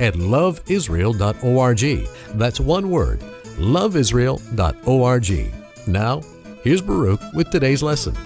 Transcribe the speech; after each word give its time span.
at 0.00 0.14
loveisrael.org. 0.14 2.08
That's 2.38 2.58
one 2.60 2.90
word, 2.90 3.20
loveisrael.org. 3.58 5.54
Now, 5.86 6.20
here's 6.62 6.82
Baruch 6.82 7.20
with 7.34 7.50
today's 7.50 7.82
lesson. 7.82 8.16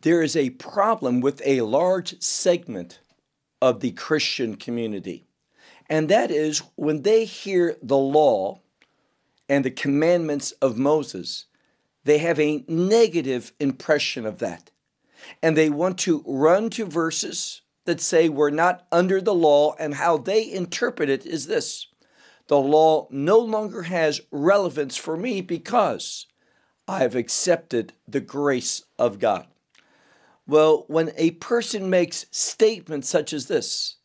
There 0.00 0.22
is 0.22 0.36
a 0.36 0.50
problem 0.50 1.20
with 1.20 1.40
a 1.44 1.60
large 1.60 2.20
segment 2.20 2.98
of 3.60 3.80
the 3.80 3.92
Christian 3.92 4.56
community, 4.56 5.24
and 5.88 6.08
that 6.08 6.30
is 6.32 6.62
when 6.74 7.02
they 7.02 7.24
hear 7.24 7.76
the 7.82 7.98
law 7.98 8.60
and 9.48 9.64
the 9.64 9.70
commandments 9.70 10.52
of 10.62 10.78
Moses, 10.78 11.46
they 12.04 12.18
have 12.18 12.40
a 12.40 12.64
negative 12.66 13.52
impression 13.60 14.26
of 14.26 14.38
that. 14.38 14.70
And 15.42 15.56
they 15.56 15.70
want 15.70 15.98
to 16.00 16.24
run 16.26 16.70
to 16.70 16.84
verses 16.84 17.61
that 17.84 18.00
say 18.00 18.28
we're 18.28 18.50
not 18.50 18.86
under 18.92 19.20
the 19.20 19.34
law, 19.34 19.74
and 19.78 19.94
how 19.94 20.16
they 20.16 20.50
interpret 20.50 21.08
it 21.08 21.26
is 21.26 21.46
this 21.46 21.86
the 22.48 22.58
law 22.58 23.08
no 23.10 23.38
longer 23.38 23.82
has 23.82 24.20
relevance 24.30 24.96
for 24.96 25.16
me 25.16 25.40
because 25.40 26.26
I've 26.86 27.14
accepted 27.14 27.94
the 28.06 28.20
grace 28.20 28.82
of 28.98 29.18
God. 29.18 29.46
Well, 30.46 30.84
when 30.88 31.12
a 31.16 31.30
person 31.32 31.88
makes 31.88 32.26
statements 32.30 33.08
such 33.08 33.32
as 33.32 33.46
this, 33.46 33.96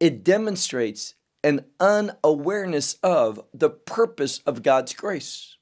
it 0.00 0.24
demonstrates 0.24 1.14
an 1.44 1.64
unawareness 1.78 2.94
of 3.02 3.40
the 3.54 3.70
purpose 3.70 4.40
of 4.40 4.62
God's 4.62 4.92
grace. 4.92 5.56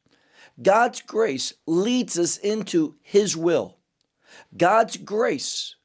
God's 0.61 1.03
grace 1.03 1.53
leads 1.67 2.19
us 2.19 2.39
into 2.39 2.97
His 3.03 3.37
will. 3.37 3.77
God's 4.57 4.97
grace 4.97 5.76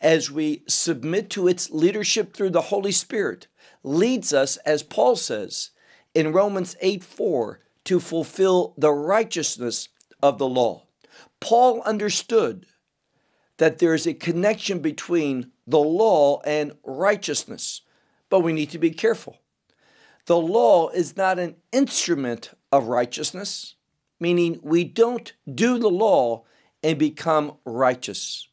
as 0.00 0.30
we 0.30 0.62
submit 0.68 1.30
to 1.30 1.48
its 1.48 1.70
leadership 1.70 2.32
through 2.32 2.50
the 2.50 2.62
Holy 2.62 2.92
Spirit, 2.92 3.46
leads 3.82 4.32
us, 4.32 4.56
as 4.58 4.82
Paul 4.82 5.16
says 5.16 5.70
in 6.14 6.32
Romans 6.32 6.76
8 6.80 7.02
4, 7.02 7.60
to 7.84 8.00
fulfill 8.00 8.74
the 8.76 8.92
righteousness 8.92 9.88
of 10.22 10.38
the 10.38 10.48
law. 10.48 10.84
Paul 11.40 11.82
understood 11.82 12.66
that 13.58 13.78
there 13.78 13.94
is 13.94 14.06
a 14.06 14.14
connection 14.14 14.80
between 14.80 15.52
the 15.66 15.78
law 15.78 16.40
and 16.42 16.72
righteousness, 16.84 17.82
but 18.28 18.40
we 18.40 18.52
need 18.52 18.70
to 18.70 18.78
be 18.78 18.90
careful. 18.90 19.38
The 20.26 20.36
law 20.36 20.90
is 20.90 21.16
not 21.16 21.38
an 21.38 21.56
instrument 21.72 22.50
of 22.70 22.88
righteousness, 22.88 23.76
meaning 24.20 24.60
we 24.62 24.84
don't 24.84 25.32
do 25.52 25.78
the 25.78 25.88
law 25.88 26.44
and 26.82 26.98
become 26.98 27.56
righteous 27.64 28.48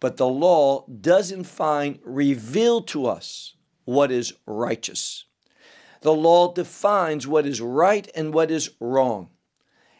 but 0.00 0.16
the 0.16 0.26
law 0.26 0.86
does 0.88 1.30
in 1.30 1.44
fine 1.44 1.98
reveal 2.02 2.80
to 2.82 3.06
us 3.06 3.54
what 3.84 4.10
is 4.10 4.32
righteous. 4.46 5.26
The 6.00 6.14
law 6.14 6.52
defines 6.52 7.26
what 7.26 7.46
is 7.46 7.60
right 7.60 8.10
and 8.14 8.32
what 8.32 8.50
is 8.50 8.70
wrong. 8.80 9.28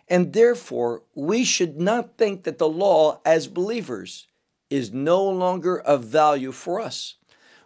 And 0.08 0.32
therefore, 0.32 1.02
we 1.14 1.44
should 1.44 1.78
not 1.78 2.16
think 2.16 2.44
that 2.44 2.58
the 2.58 2.68
law, 2.68 3.20
as 3.24 3.46
believers, 3.46 4.26
is 4.70 4.92
no 4.92 5.22
longer 5.24 5.78
of 5.78 6.04
value 6.04 6.52
for 6.52 6.80
us. 6.80 7.16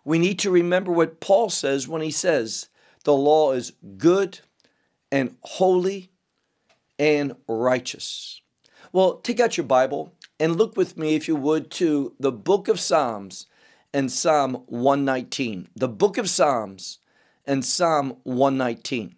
We 0.05 0.19
need 0.19 0.39
to 0.41 0.51
remember 0.51 0.93
what 0.93 1.21
Paul 1.21 1.49
says 1.49 1.89
when 1.89 2.03
he 2.03 2.11
says 2.11 2.69
the 3.05 3.15
law 3.15 3.53
is 3.53 3.73
good 3.97 4.41
and 5.11 5.37
holy 5.43 6.11
and 6.99 7.37
righteous. 7.47 8.41
Well, 8.93 9.17
take 9.17 9.41
out 9.41 9.57
your 9.57 9.67
Bible 9.67 10.13
and 10.39 10.57
look 10.57 10.77
with 10.77 10.97
me, 10.97 11.15
if 11.15 11.29
you 11.29 11.37
would, 11.37 11.71
to 11.73 12.15
the 12.19 12.33
book 12.33 12.69
of 12.69 12.81
Psalms 12.81 13.47
and 13.93 14.11
Psalm 14.11 14.65
119. 14.67 15.69
The 15.77 15.89
book 15.89 16.19
of 16.19 16.29
Psalms 16.29 16.99
and 17.47 17.65
Psalm 17.65 18.17
119. 18.25 19.17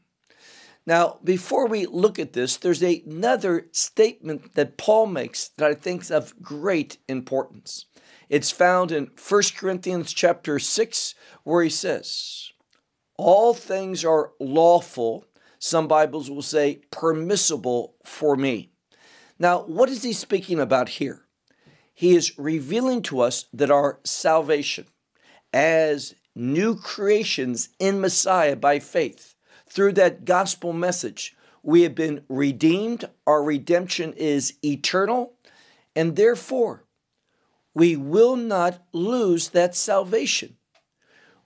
Now, 0.87 1.19
before 1.25 1.67
we 1.67 1.87
look 1.87 2.19
at 2.19 2.33
this, 2.33 2.57
there's 2.57 2.83
another 2.83 3.67
statement 3.73 4.55
that 4.55 4.77
Paul 4.77 5.07
makes 5.07 5.49
that 5.49 5.69
I 5.69 5.75
think 5.75 6.03
is 6.03 6.11
of 6.11 6.41
great 6.41 6.99
importance. 7.09 7.87
It's 8.29 8.51
found 8.51 8.93
in 8.93 9.11
1 9.29 9.43
Corinthians 9.57 10.13
chapter 10.13 10.59
6, 10.59 11.15
where 11.43 11.63
he 11.63 11.71
says, 11.71 12.53
All 13.17 13.53
things 13.53 14.05
are 14.05 14.33
lawful, 14.39 15.27
some 15.59 15.89
Bibles 15.89 16.31
will 16.31 16.43
say 16.43 16.83
permissible 16.93 17.97
for 18.05 18.37
me. 18.37 18.71
Now, 19.39 19.63
what 19.63 19.89
is 19.89 20.03
he 20.03 20.13
speaking 20.13 20.59
about 20.59 20.89
here? 20.89 21.23
He 21.93 22.15
is 22.15 22.39
revealing 22.39 23.03
to 23.03 23.21
us 23.21 23.47
that 23.53 23.71
our 23.71 24.01
salvation 24.05 24.87
as 25.53 26.15
new 26.35 26.77
creations 26.77 27.71
in 27.79 28.01
Messiah 28.01 28.57
by 28.57 28.79
faith, 28.79 29.35
through 29.69 29.93
that 29.95 30.25
gospel 30.25 30.73
message, 30.73 31.35
we 31.63 31.83
have 31.83 31.95
been 31.95 32.23
redeemed, 32.29 33.09
our 33.27 33.43
redemption 33.43 34.13
is 34.13 34.55
eternal, 34.63 35.33
and 35.95 36.15
therefore 36.15 36.85
we 37.75 37.97
will 37.97 38.37
not 38.37 38.83
lose 38.93 39.49
that 39.51 39.75
salvation. 39.75 40.57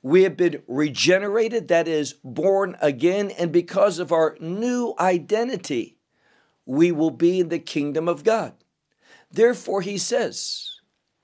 We 0.02 0.22
have 0.24 0.36
been 0.36 0.62
regenerated, 0.66 1.68
that 1.68 1.86
is, 1.86 2.14
born 2.24 2.76
again, 2.80 3.30
and 3.30 3.52
because 3.52 3.98
of 3.98 4.12
our 4.12 4.36
new 4.40 4.94
identity, 4.98 5.98
we 6.70 6.92
will 6.92 7.10
be 7.10 7.40
in 7.40 7.48
the 7.48 7.58
kingdom 7.58 8.08
of 8.08 8.22
God. 8.22 8.52
Therefore, 9.28 9.82
he 9.82 9.98
says, 9.98 10.70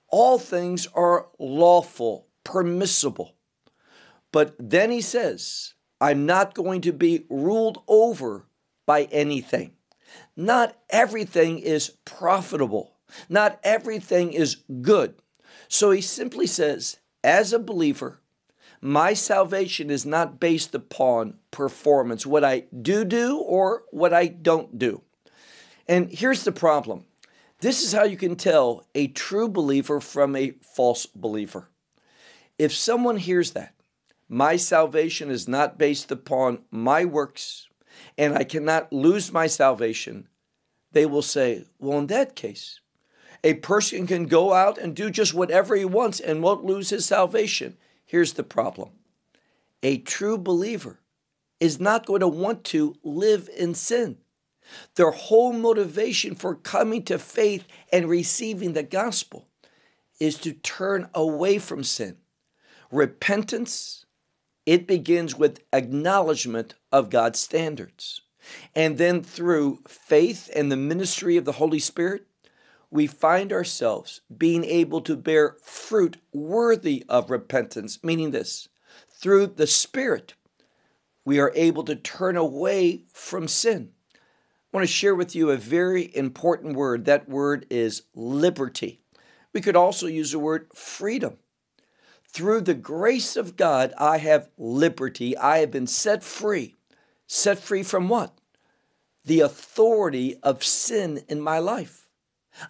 all 0.09 0.41
things 0.41 0.89
are 0.89 1.29
lawful, 1.39 2.27
permissible. 2.43 3.37
But 4.33 4.57
then 4.59 4.91
he 4.91 5.01
says, 5.01 5.75
I'm 6.01 6.27
not 6.27 6.55
going 6.55 6.81
to 6.81 6.93
be 6.93 7.27
ruled 7.31 7.81
over 7.87 8.49
by 8.87 9.05
anything. 9.13 9.75
Not 10.37 10.77
everything 10.91 11.61
is 11.61 11.91
profitable. 12.05 12.97
Not 13.29 13.61
everything 13.63 14.33
is 14.33 14.65
good. 14.83 15.15
So 15.69 15.93
he 15.93 16.01
simply 16.01 16.49
says, 16.49 16.99
as 17.23 17.53
a 17.53 17.61
believer, 17.61 18.21
my 18.81 19.15
salvation 19.15 19.91
is 19.91 20.05
not 20.05 20.41
based 20.41 20.75
upon 20.75 21.39
performance, 21.53 22.27
what 22.27 22.45
I 22.45 22.65
do 22.83 23.05
do 23.05 23.39
or 23.39 23.85
what 23.93 24.13
I 24.13 24.27
don't 24.27 24.77
do. 24.77 25.03
And 25.89 26.11
here's 26.11 26.45
the 26.45 26.53
problem 26.53 27.05
this 27.61 27.83
is 27.83 27.93
how 27.93 28.05
you 28.05 28.17
can 28.17 28.37
tell 28.37 28.87
a 28.95 29.09
true 29.09 29.49
believer 29.49 30.01
from 30.01 30.37
a 30.37 30.53
false 30.75 31.07
believer. 31.07 31.69
If 32.59 32.73
someone 32.73 33.17
hears 33.17 33.53
that, 33.53 33.75
my 34.29 34.57
salvation 34.57 35.31
is 35.31 35.49
not 35.49 35.79
based 35.79 36.11
upon 36.11 36.61
my 36.71 37.05
works, 37.05 37.69
and 38.19 38.35
I 38.35 38.45
cannot 38.45 38.93
lose 38.93 39.33
my 39.33 39.47
salvation, 39.47 40.29
they 40.93 41.07
will 41.07 41.23
say, 41.23 41.65
Well, 41.79 41.99
in 41.99 42.09
that 42.09 42.35
case, 42.35 42.81
a 43.45 43.55
person 43.55 44.07
can 44.07 44.27
go 44.27 44.53
out 44.53 44.79
and 44.79 44.97
do 44.97 45.11
just 45.11 45.35
whatever 45.35 45.77
he 45.77 45.85
wants 45.85 46.21
and 46.21 46.43
won't 46.43 46.65
lose 46.65 46.91
his 46.91 47.07
salvation. 47.07 47.77
Here's 48.05 48.33
the 48.35 48.43
problem 48.43 48.91
a 49.83 49.99
true 49.99 50.37
believer 50.37 51.01
is 51.61 51.81
not 51.81 52.07
going 52.07 52.21
to 52.21 52.29
want 52.29 52.65
to 52.65 52.97
live 53.03 53.49
in 53.57 53.75
sin. 53.75 54.19
Their 54.95 55.11
whole 55.11 55.53
motivation 55.53 56.35
for 56.35 56.55
coming 56.55 57.03
to 57.05 57.19
faith 57.19 57.67
and 57.93 58.09
receiving 58.09 58.73
the 58.73 58.83
gospel 58.83 59.49
is 60.19 60.39
to 60.39 60.53
turn 60.53 61.09
away 61.15 61.59
from 61.59 61.85
sin. 61.85 62.17
Repentance, 62.91 64.07
it 64.65 64.87
begins 64.87 65.37
with 65.37 65.61
acknowledgement 65.73 66.75
of 66.91 67.11
God's 67.11 67.39
standards. 67.39 68.23
And 68.75 68.97
then 68.97 69.23
through 69.23 69.81
faith 69.89 70.51
and 70.55 70.71
the 70.71 70.77
ministry 70.77 71.37
of 71.37 71.45
the 71.45 71.53
Holy 71.53 71.81
Spirit, 71.81 72.27
we 72.91 73.07
find 73.07 73.53
ourselves 73.53 74.21
being 74.37 74.65
able 74.65 75.01
to 75.03 75.17
bear 75.17 75.57
fruit 75.63 76.19
worthy 76.33 77.05
of 77.09 77.31
repentance, 77.31 78.03
meaning 78.05 78.31
this 78.31 78.69
through 79.09 79.47
the 79.47 79.67
Spirit, 79.67 80.35
we 81.25 81.41
are 81.41 81.53
able 81.55 81.83
to 81.85 81.97
turn 81.97 82.37
away 82.37 83.05
from 83.13 83.49
sin. 83.49 83.91
I 84.73 84.77
want 84.77 84.87
to 84.89 84.93
share 84.93 85.15
with 85.15 85.35
you 85.35 85.51
a 85.51 85.57
very 85.57 86.15
important 86.15 86.77
word. 86.77 87.05
That 87.05 87.29
word 87.29 87.67
is 87.71 88.03
liberty. 88.15 89.01
We 89.53 89.61
could 89.61 89.77
also 89.77 90.07
use 90.07 90.33
the 90.33 90.39
word 90.39 90.69
freedom. 90.75 91.39
through 92.37 92.61
the 92.61 92.75
grace 92.75 93.35
of 93.35 93.57
God, 93.57 93.95
I 93.97 94.19
have 94.19 94.51
liberty. 94.59 95.35
I 95.39 95.59
have 95.59 95.71
been 95.71 95.87
set 95.87 96.23
free. 96.23 96.75
Set 97.27 97.59
free 97.59 97.83
from 97.83 98.11
what? 98.11 98.37
The 99.25 99.41
authority 99.41 100.37
of 100.43 100.63
sin 100.63 101.23
in 101.31 101.41
my 101.41 101.59
life. 101.59 102.11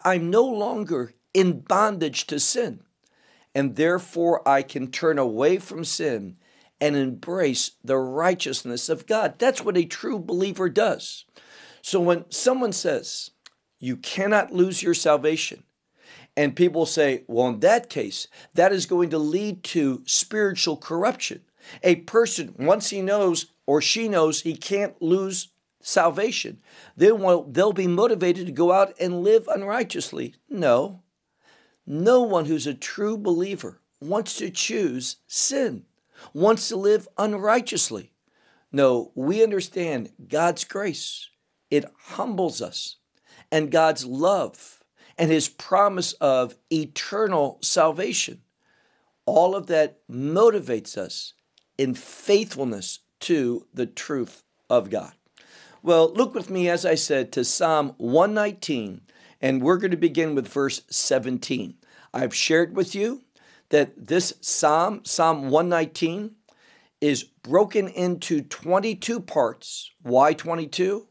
I'm 0.05 0.31
no 0.31 0.45
longer 0.45 1.15
in 1.35 1.63
bondage 1.63 2.29
to 2.29 2.39
sin. 2.39 2.85
And 3.57 3.75
therefore, 3.75 4.47
I 4.47 4.63
can 4.63 4.93
turn 4.93 5.19
away 5.19 5.59
from 5.59 5.85
sin 5.85 6.37
and 6.81 6.95
embrace 6.95 7.73
the 7.83 7.97
righteousness 7.97 8.89
of 8.89 9.09
God. 9.09 9.35
That's 9.39 9.65
what 9.65 9.77
a 9.77 9.85
true 9.85 10.21
believer 10.21 10.69
does. 10.69 11.25
So 11.87 12.01
when 12.01 12.25
someone 12.33 12.73
says, 12.73 13.31
you 13.79 13.97
cannot 13.97 14.53
lose 14.53 14.83
your 14.83 14.93
salvation, 14.93 15.63
and 16.37 16.57
people 16.57 16.85
say, 16.85 17.23
well, 17.29 17.47
in 17.47 17.61
that 17.61 17.89
case, 17.89 18.27
that 18.55 18.73
is 18.73 18.87
going 18.87 19.11
to 19.11 19.19
lead 19.19 19.63
to 19.63 20.03
spiritual 20.05 20.79
corruption. 20.79 21.43
A 21.85 21.95
person, 21.95 22.57
once 22.59 22.91
he 22.91 23.03
knows 23.03 23.53
or 23.67 23.81
she 23.81 24.09
knows 24.09 24.41
he 24.41 24.57
can't 24.57 25.01
lose 25.01 25.51
salvation, 25.81 26.61
then 26.97 27.25
they'll 27.53 27.73
be 27.73 27.87
motivated 27.87 28.47
to 28.47 28.53
go 28.53 28.73
out 28.73 28.93
and 28.99 29.23
live 29.23 29.47
unrighteously. 29.47 30.35
No. 30.51 31.05
No 31.87 32.21
one 32.21 32.47
who's 32.47 32.67
a 32.67 32.75
true 32.75 33.17
believer 33.17 33.81
wants 34.01 34.35
to 34.39 34.51
choose 34.51 35.19
sin, 35.29 35.85
wants 36.35 36.69
to 36.69 36.75
live 36.75 37.07
unrighteously. 37.17 38.11
No, 38.73 39.13
we 39.15 39.41
understand 39.41 40.11
God's 40.27 40.65
grace. 40.65 41.29
It 41.71 41.85
humbles 41.99 42.61
us. 42.63 42.97
And 43.51 43.71
God's 43.71 44.05
love 44.05 44.83
and 45.19 45.31
his 45.31 45.49
promise 45.49 46.13
of 46.15 46.57
eternal 46.71 47.59
salvation. 47.63 48.43
All 49.25 49.55
of 49.55 49.67
that 49.67 50.01
motivates 50.11 50.97
us 50.97 51.35
in 51.79 51.95
faithfulness 51.95 53.01
to 53.21 53.67
the 53.73 53.87
truth 53.87 54.43
of 54.69 54.91
God. 54.91 55.13
Well, 55.83 56.13
look 56.13 56.35
with 56.35 56.51
me, 56.51 56.69
as 56.69 56.85
I 56.85 56.97
said, 56.97 57.33
to 57.33 57.45
Psalm 57.45 57.95
119, 57.99 59.03
and 59.41 59.63
we're 59.63 59.79
going 59.79 59.91
to 59.91 59.97
begin 59.97 60.35
with 60.35 60.49
verse 60.49 60.83
17. 60.91 61.77
I've 62.13 62.35
shared 62.35 62.77
with 62.77 62.95
you 62.95 63.23
that 63.69 64.09
this 64.09 64.35
psalm, 64.41 65.05
Psalm 65.05 65.51
119, 65.51 66.35
is 67.01 67.25
broken 67.25 67.89
into 67.89 68.41
22 68.41 69.21
parts. 69.21 69.91
Why 70.03 70.33
22? 70.33 71.07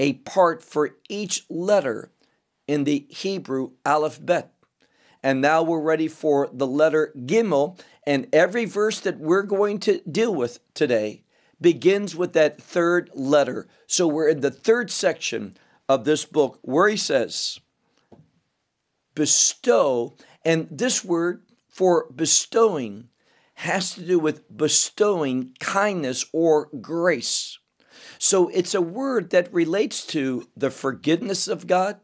A 0.00 0.14
part 0.14 0.64
for 0.64 0.96
each 1.10 1.44
letter 1.50 2.10
in 2.66 2.84
the 2.84 3.06
Hebrew 3.10 3.72
alphabet. 3.84 4.54
And 5.22 5.42
now 5.42 5.62
we're 5.62 5.82
ready 5.82 6.08
for 6.08 6.48
the 6.50 6.66
letter 6.66 7.12
Gimel. 7.16 7.78
And 8.04 8.26
every 8.32 8.64
verse 8.64 8.98
that 9.00 9.20
we're 9.20 9.42
going 9.42 9.78
to 9.80 10.00
deal 10.10 10.34
with 10.34 10.58
today 10.72 11.24
begins 11.60 12.16
with 12.16 12.32
that 12.32 12.62
third 12.62 13.10
letter. 13.14 13.68
So 13.86 14.08
we're 14.08 14.30
in 14.30 14.40
the 14.40 14.50
third 14.50 14.90
section 14.90 15.54
of 15.86 16.04
this 16.04 16.24
book 16.24 16.58
where 16.62 16.88
he 16.88 16.96
says, 16.96 17.60
bestow. 19.14 20.16
And 20.46 20.66
this 20.70 21.04
word 21.04 21.42
for 21.68 22.10
bestowing 22.10 23.10
has 23.56 23.92
to 23.96 24.02
do 24.02 24.18
with 24.18 24.56
bestowing 24.56 25.54
kindness 25.60 26.24
or 26.32 26.70
grace. 26.80 27.59
So 28.22 28.48
it's 28.48 28.74
a 28.74 28.82
word 28.82 29.30
that 29.30 29.52
relates 29.52 30.06
to 30.08 30.46
the 30.54 30.70
forgiveness 30.70 31.48
of 31.48 31.66
God, 31.66 32.00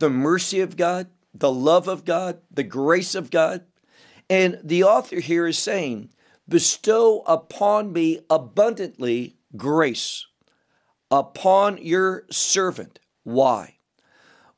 the 0.00 0.10
mercy 0.10 0.58
of 0.60 0.76
God, 0.76 1.06
the 1.32 1.52
love 1.52 1.86
of 1.86 2.04
God, 2.04 2.40
the 2.50 2.64
grace 2.64 3.14
of 3.14 3.30
God. 3.30 3.62
And 4.28 4.58
the 4.64 4.82
author 4.82 5.20
here 5.20 5.46
is 5.46 5.58
saying, 5.58 6.10
Bestow 6.48 7.22
upon 7.28 7.92
me 7.92 8.20
abundantly 8.28 9.36
grace 9.56 10.26
upon 11.12 11.78
your 11.78 12.24
servant. 12.28 12.98
Why? 13.22 13.76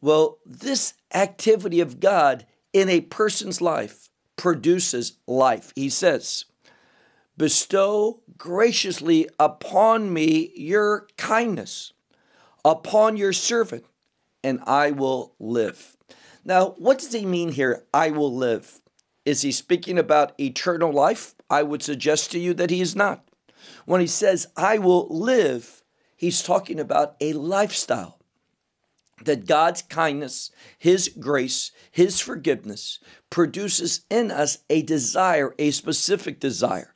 Well, 0.01 0.39
this 0.47 0.95
activity 1.12 1.81
of 1.81 2.01
God 2.01 2.47
in 2.73 2.89
a 2.89 3.03
person's 3.03 3.61
life 3.61 4.09
produces 4.39 5.19
life. 5.27 5.71
He 5.77 5.91
says, 5.91 6.47
Bestow 7.36 8.22
graciously 8.36 9.28
upon 9.40 10.12
me 10.12 10.52
your 10.54 11.08
kindness, 11.16 11.92
upon 12.64 13.16
your 13.16 13.32
servant, 13.32 13.84
and 14.44 14.60
I 14.66 14.92
will 14.92 15.34
live. 15.40 15.96
Now, 16.44 16.75
what 16.78 16.98
does 16.98 17.12
he 17.12 17.26
mean 17.26 17.52
here? 17.52 17.84
I 17.92 18.10
will 18.10 18.32
live. 18.32 18.81
Is 19.25 19.42
he 19.42 19.50
speaking 19.50 19.98
about 19.98 20.38
eternal 20.38 20.92
life? 20.92 21.34
I 21.50 21.62
would 21.62 21.82
suggest 21.82 22.31
to 22.32 22.38
you 22.38 22.54
that 22.54 22.70
he 22.70 22.81
is 22.81 22.94
not. 22.94 23.26
When 23.84 24.00
he 24.00 24.06
says, 24.06 24.46
I 24.56 24.78
will 24.78 25.08
live, 25.08 25.82
he's 26.16 26.42
talking 26.42 26.78
about 26.78 27.16
a 27.20 27.32
lifestyle. 27.32 28.19
That 29.25 29.46
God's 29.46 29.81
kindness, 29.81 30.50
His 30.76 31.08
grace, 31.08 31.70
His 31.90 32.19
forgiveness 32.19 32.98
produces 33.31 34.04
in 34.10 34.32
us 34.32 34.58
a 34.69 34.82
desire, 34.82 35.54
a 35.56 35.70
specific 35.70 36.40
desire. 36.40 36.94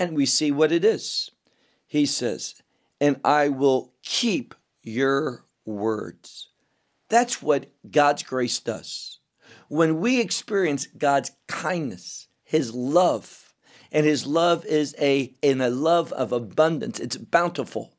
And 0.00 0.16
we 0.16 0.24
see 0.24 0.50
what 0.50 0.72
it 0.72 0.82
is. 0.82 1.30
He 1.86 2.06
says, 2.06 2.54
And 3.00 3.20
I 3.22 3.50
will 3.50 3.92
keep 4.02 4.54
your 4.82 5.44
words. 5.66 6.48
That's 7.10 7.42
what 7.42 7.66
God's 7.90 8.22
grace 8.22 8.58
does. 8.60 9.18
When 9.68 10.00
we 10.00 10.18
experience 10.18 10.86
God's 10.86 11.32
kindness, 11.48 12.28
His 12.42 12.72
love, 12.74 13.52
and 13.92 14.06
His 14.06 14.26
love 14.26 14.64
is 14.64 14.94
a 14.98 15.34
in 15.42 15.60
a 15.60 15.68
love 15.68 16.12
of 16.12 16.32
abundance, 16.32 16.98
it's 16.98 17.18
bountiful. 17.18 17.92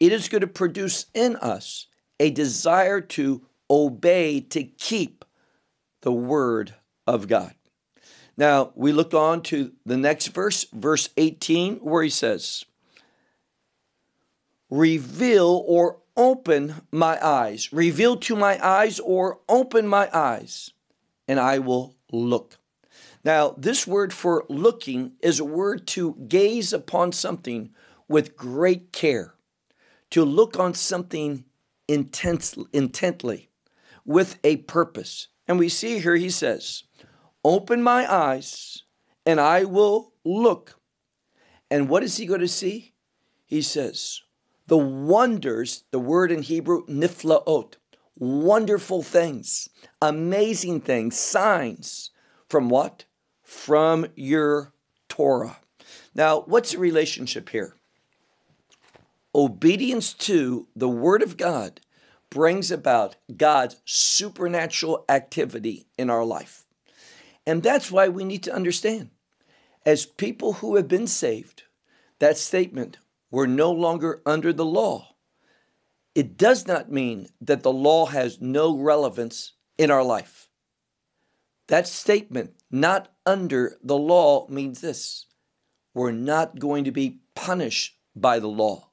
It 0.00 0.12
is 0.12 0.28
going 0.28 0.40
to 0.40 0.46
produce 0.46 1.06
in 1.12 1.36
us 1.36 1.86
a 2.18 2.30
desire 2.30 3.02
to 3.02 3.44
obey, 3.68 4.40
to 4.40 4.64
keep 4.64 5.24
the 6.00 6.12
word 6.12 6.74
of 7.06 7.28
God. 7.28 7.55
Now, 8.36 8.72
we 8.74 8.92
look 8.92 9.14
on 9.14 9.42
to 9.44 9.72
the 9.86 9.96
next 9.96 10.28
verse, 10.28 10.66
verse 10.72 11.08
18, 11.16 11.76
where 11.76 12.02
he 12.02 12.10
says, 12.10 12.64
Reveal 14.68 15.64
or 15.66 15.98
open 16.16 16.74
my 16.90 17.24
eyes, 17.24 17.72
reveal 17.72 18.16
to 18.16 18.36
my 18.36 18.64
eyes, 18.64 18.98
or 19.00 19.40
open 19.48 19.86
my 19.86 20.08
eyes, 20.12 20.70
and 21.28 21.38
I 21.38 21.58
will 21.58 21.94
look. 22.10 22.58
Now, 23.24 23.54
this 23.56 23.86
word 23.86 24.12
for 24.12 24.44
looking 24.48 25.12
is 25.20 25.40
a 25.40 25.44
word 25.44 25.86
to 25.88 26.14
gaze 26.28 26.72
upon 26.72 27.12
something 27.12 27.70
with 28.08 28.36
great 28.36 28.92
care, 28.92 29.34
to 30.10 30.24
look 30.24 30.58
on 30.58 30.74
something 30.74 31.44
intense, 31.88 32.56
intently, 32.72 33.50
with 34.04 34.38
a 34.44 34.56
purpose. 34.58 35.28
And 35.48 35.58
we 35.58 35.68
see 35.68 35.98
here 35.98 36.16
he 36.16 36.30
says, 36.30 36.84
Open 37.46 37.80
my 37.80 38.12
eyes, 38.12 38.82
and 39.24 39.40
I 39.40 39.62
will 39.62 40.12
look. 40.24 40.80
And 41.70 41.88
what 41.88 42.02
is 42.02 42.16
he 42.16 42.26
going 42.26 42.40
to 42.40 42.48
see? 42.48 42.92
He 43.44 43.62
says, 43.62 44.20
the 44.66 44.76
wonders, 44.76 45.84
the 45.92 46.00
word 46.00 46.32
in 46.32 46.42
Hebrew, 46.42 46.84
niflaot, 46.86 47.74
wonderful 48.18 49.04
things, 49.04 49.68
amazing 50.02 50.80
things, 50.80 51.16
signs. 51.16 52.10
From 52.48 52.68
what? 52.68 53.04
From 53.44 54.08
your 54.16 54.72
Torah. 55.08 55.58
Now, 56.16 56.40
what's 56.46 56.72
the 56.72 56.78
relationship 56.78 57.50
here? 57.50 57.76
Obedience 59.32 60.14
to 60.14 60.66
the 60.74 60.88
Word 60.88 61.22
of 61.22 61.36
God 61.36 61.80
brings 62.28 62.72
about 62.72 63.14
God's 63.36 63.76
supernatural 63.84 65.04
activity 65.08 65.86
in 65.96 66.10
our 66.10 66.24
life. 66.24 66.65
And 67.46 67.62
that's 67.62 67.90
why 67.90 68.08
we 68.08 68.24
need 68.24 68.42
to 68.44 68.54
understand, 68.54 69.10
as 69.84 70.04
people 70.04 70.54
who 70.54 70.74
have 70.76 70.88
been 70.88 71.06
saved, 71.06 71.62
that 72.18 72.36
statement, 72.36 72.98
we're 73.30 73.46
no 73.46 73.70
longer 73.70 74.20
under 74.26 74.52
the 74.52 74.64
law. 74.64 75.14
It 76.14 76.36
does 76.36 76.66
not 76.66 76.90
mean 76.90 77.28
that 77.40 77.62
the 77.62 77.72
law 77.72 78.06
has 78.06 78.40
no 78.40 78.76
relevance 78.76 79.52
in 79.78 79.90
our 79.90 80.02
life. 80.02 80.48
That 81.68 81.86
statement, 81.86 82.54
not 82.70 83.12
under 83.24 83.76
the 83.82 83.96
law, 83.96 84.48
means 84.48 84.80
this 84.80 85.26
we're 85.94 86.12
not 86.12 86.58
going 86.58 86.84
to 86.84 86.90
be 86.90 87.20
punished 87.34 87.98
by 88.14 88.38
the 88.38 88.48
law. 88.48 88.90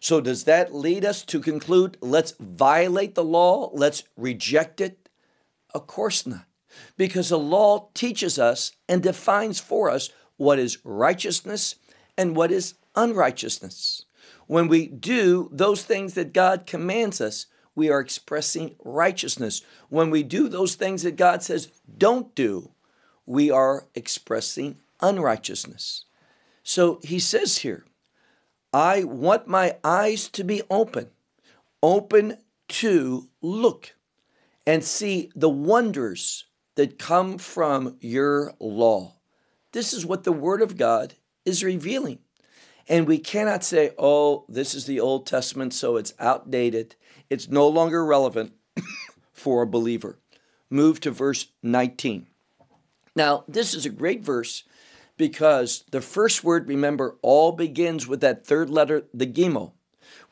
So, 0.00 0.20
does 0.20 0.44
that 0.44 0.74
lead 0.74 1.04
us 1.04 1.24
to 1.26 1.40
conclude 1.40 1.96
let's 2.00 2.34
violate 2.38 3.14
the 3.14 3.24
law, 3.24 3.70
let's 3.72 4.04
reject 4.16 4.80
it? 4.80 5.08
Of 5.74 5.86
course 5.86 6.26
not. 6.26 6.46
Because 6.96 7.28
the 7.28 7.38
law 7.38 7.88
teaches 7.94 8.38
us 8.38 8.72
and 8.88 9.02
defines 9.02 9.60
for 9.60 9.90
us 9.90 10.10
what 10.36 10.58
is 10.58 10.78
righteousness 10.84 11.76
and 12.16 12.36
what 12.36 12.50
is 12.50 12.74
unrighteousness. 12.94 14.04
When 14.46 14.68
we 14.68 14.86
do 14.86 15.48
those 15.52 15.82
things 15.82 16.14
that 16.14 16.32
God 16.32 16.66
commands 16.66 17.20
us, 17.20 17.46
we 17.74 17.90
are 17.90 18.00
expressing 18.00 18.76
righteousness. 18.84 19.62
When 19.88 20.10
we 20.10 20.22
do 20.22 20.48
those 20.48 20.74
things 20.74 21.02
that 21.02 21.16
God 21.16 21.42
says 21.42 21.68
don't 21.96 22.34
do, 22.34 22.72
we 23.24 23.50
are 23.50 23.86
expressing 23.94 24.76
unrighteousness. 25.00 26.04
So 26.62 27.00
he 27.02 27.18
says 27.18 27.58
here, 27.58 27.86
I 28.72 29.04
want 29.04 29.46
my 29.46 29.76
eyes 29.84 30.28
to 30.30 30.44
be 30.44 30.62
open, 30.70 31.10
open 31.82 32.38
to 32.68 33.28
look 33.40 33.94
and 34.66 34.84
see 34.84 35.30
the 35.34 35.50
wonders 35.50 36.46
that 36.76 36.98
come 36.98 37.38
from 37.38 37.96
your 38.00 38.54
law. 38.58 39.14
This 39.72 39.92
is 39.92 40.06
what 40.06 40.24
the 40.24 40.32
Word 40.32 40.62
of 40.62 40.76
God 40.76 41.14
is 41.44 41.64
revealing. 41.64 42.18
And 42.88 43.06
we 43.06 43.18
cannot 43.18 43.64
say, 43.64 43.92
oh, 43.98 44.44
this 44.48 44.74
is 44.74 44.86
the 44.86 45.00
Old 45.00 45.26
Testament, 45.26 45.72
so 45.72 45.96
it's 45.96 46.14
outdated. 46.18 46.96
It's 47.30 47.48
no 47.48 47.68
longer 47.68 48.04
relevant 48.04 48.52
for 49.32 49.62
a 49.62 49.66
believer. 49.66 50.18
Move 50.68 51.00
to 51.00 51.10
verse 51.10 51.48
19. 51.62 52.26
Now, 53.14 53.44
this 53.46 53.74
is 53.74 53.86
a 53.86 53.90
great 53.90 54.22
verse 54.22 54.64
because 55.16 55.84
the 55.90 56.00
first 56.00 56.42
word, 56.42 56.66
remember, 56.66 57.16
all 57.22 57.52
begins 57.52 58.08
with 58.08 58.20
that 58.22 58.46
third 58.46 58.70
letter, 58.70 59.04
the 59.12 59.26
gimel. 59.26 59.72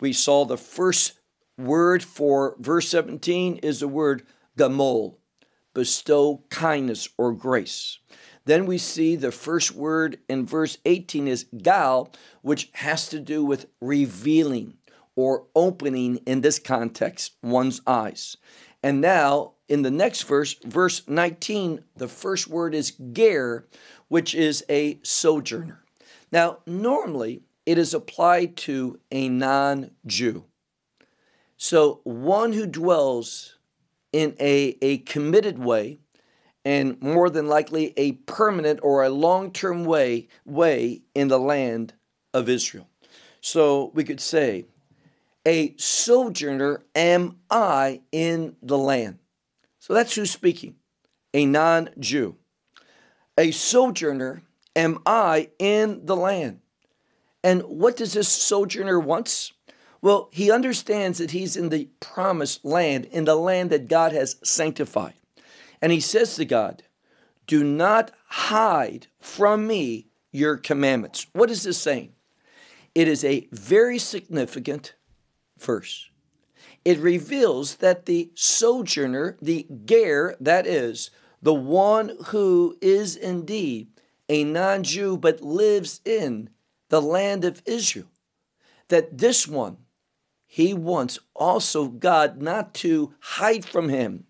We 0.01 0.13
saw 0.13 0.45
the 0.45 0.57
first 0.57 1.21
word 1.57 2.03
for 2.03 2.57
verse 2.59 2.89
17 2.89 3.57
is 3.59 3.81
the 3.81 3.89
word 3.89 4.23
gamol, 4.59 5.17
bestow 5.75 6.45
kindness 6.51 7.09
or 7.17 7.33
grace. 7.33 7.99
Then 8.45 8.67
we 8.67 8.79
see 8.79 9.17
the 9.17 9.33
first 9.33 9.73
word 9.73 10.19
in 10.29 10.47
verse 10.47 10.79
18 10.85 11.29
is 11.29 11.47
gal, 11.63 12.13
which 12.43 12.71
has 12.75 13.09
to 13.09 13.21
do 13.21 13.45
with 13.45 13.67
revealing 13.81 14.79
or 15.17 15.47
opening, 15.55 16.17
in 16.27 16.41
this 16.41 16.59
context, 16.59 17.37
one's 17.43 17.81
eyes. 17.87 18.37
And 18.83 19.01
now, 19.01 19.53
in 19.69 19.83
the 19.83 19.91
next 19.91 20.23
verse, 20.23 20.55
verse 20.65 21.07
19, 21.07 21.85
the 21.97 22.09
first 22.09 22.49
word 22.49 22.75
is 22.75 22.93
ger, 23.13 23.69
which 24.09 24.35
is 24.35 24.65
a 24.71 24.99
sojourner. 25.03 25.85
Now, 26.33 26.59
normally 26.67 27.43
it 27.67 27.77
is 27.77 27.93
applied 27.93 28.57
to 28.59 28.99
a 29.11 29.29
non 29.29 29.91
Jew. 30.07 30.45
So, 31.57 32.01
one 32.05 32.55
who 32.55 32.67
dwells 32.67 33.59
in 34.13 34.35
a, 34.41 34.77
a 34.83 34.99
committed 34.99 35.59
way 35.59 35.99
and 36.65 37.01
more 37.01 37.31
than 37.31 37.49
likely 37.49 37.95
a 37.97 38.13
permanent 38.13 38.81
or 38.83 39.03
a 39.03 39.09
long-term 39.09 39.85
way 39.85 40.29
way 40.45 41.03
in 41.15 41.29
the 41.29 41.39
land 41.39 41.95
of 42.35 42.49
Israel. 42.49 42.89
So 43.41 43.91
we 43.95 44.05
could 44.05 44.21
say, 44.21 44.67
a 45.47 45.75
sojourner 45.79 46.83
am 46.95 47.39
I 47.51 48.03
in 48.13 48.57
the 48.63 48.77
land. 48.77 49.19
So 49.79 49.95
that's 49.95 50.15
who's 50.15 50.31
speaking, 50.31 50.77
a 51.33 51.47
non-Jew. 51.47 52.37
A 53.39 53.51
sojourner 53.51 54.43
am 54.77 54.99
I 55.07 55.49
in 55.59 56.05
the 56.05 56.17
land. 56.17 56.61
And 57.43 57.63
what 57.63 57.97
does 57.97 58.13
this 58.13 58.29
sojourner 58.29 59.01
want? 59.01 59.53
Well, 60.03 60.29
he 60.33 60.51
understands 60.51 61.19
that 61.19 61.33
he's 61.33 61.57
in 61.57 61.69
the 61.69 61.89
promised 62.01 62.65
land, 62.65 63.05
in 63.07 63.25
the 63.25 63.35
land 63.35 63.71
that 63.71 63.89
God 63.89 64.13
has 64.13 64.37
sanctified. 64.43 65.15
And 65.83 65.93
he 65.93 66.01
says 66.01 66.37
to 66.37 66.45
God, 66.45 66.83
Do 67.47 67.63
not 67.63 68.13
hide 68.27 69.09
from 69.19 69.67
me 69.67 70.07
your 70.33 70.57
commandments. 70.57 71.27
What 71.33 71.51
is 71.51 71.65
this 71.65 71.79
saying? 71.79 72.13
It 72.95 73.09
is 73.09 73.25
a 73.25 73.49
very 73.53 73.99
significant 73.99 74.95
verse. 75.59 76.11
It 76.85 76.99
reveals 76.99 77.77
that 77.77 78.07
the 78.07 78.31
sojourner, 78.35 79.37
the 79.41 79.67
ger, 79.85 80.35
that 80.41 80.67
is, 80.67 81.11
the 81.43 81.55
one 81.55 82.17
who 82.27 82.77
is 82.81 83.17
indeed 83.17 83.89
a 84.29 84.45
non 84.45 84.83
Jew 84.83 85.17
but 85.17 85.41
lives 85.43 86.01
in 86.05 86.51
the 86.89 87.03
land 87.03 87.45
of 87.45 87.63
Israel, 87.67 88.11
that 88.89 89.19
this 89.19 89.47
one, 89.47 89.79
he 90.53 90.75
wants 90.75 91.21
also 91.37 91.87
God 91.87 92.43
not 92.43 92.75
to 92.75 93.15
hide 93.21 93.65
from 93.65 93.89
him 93.89 94.25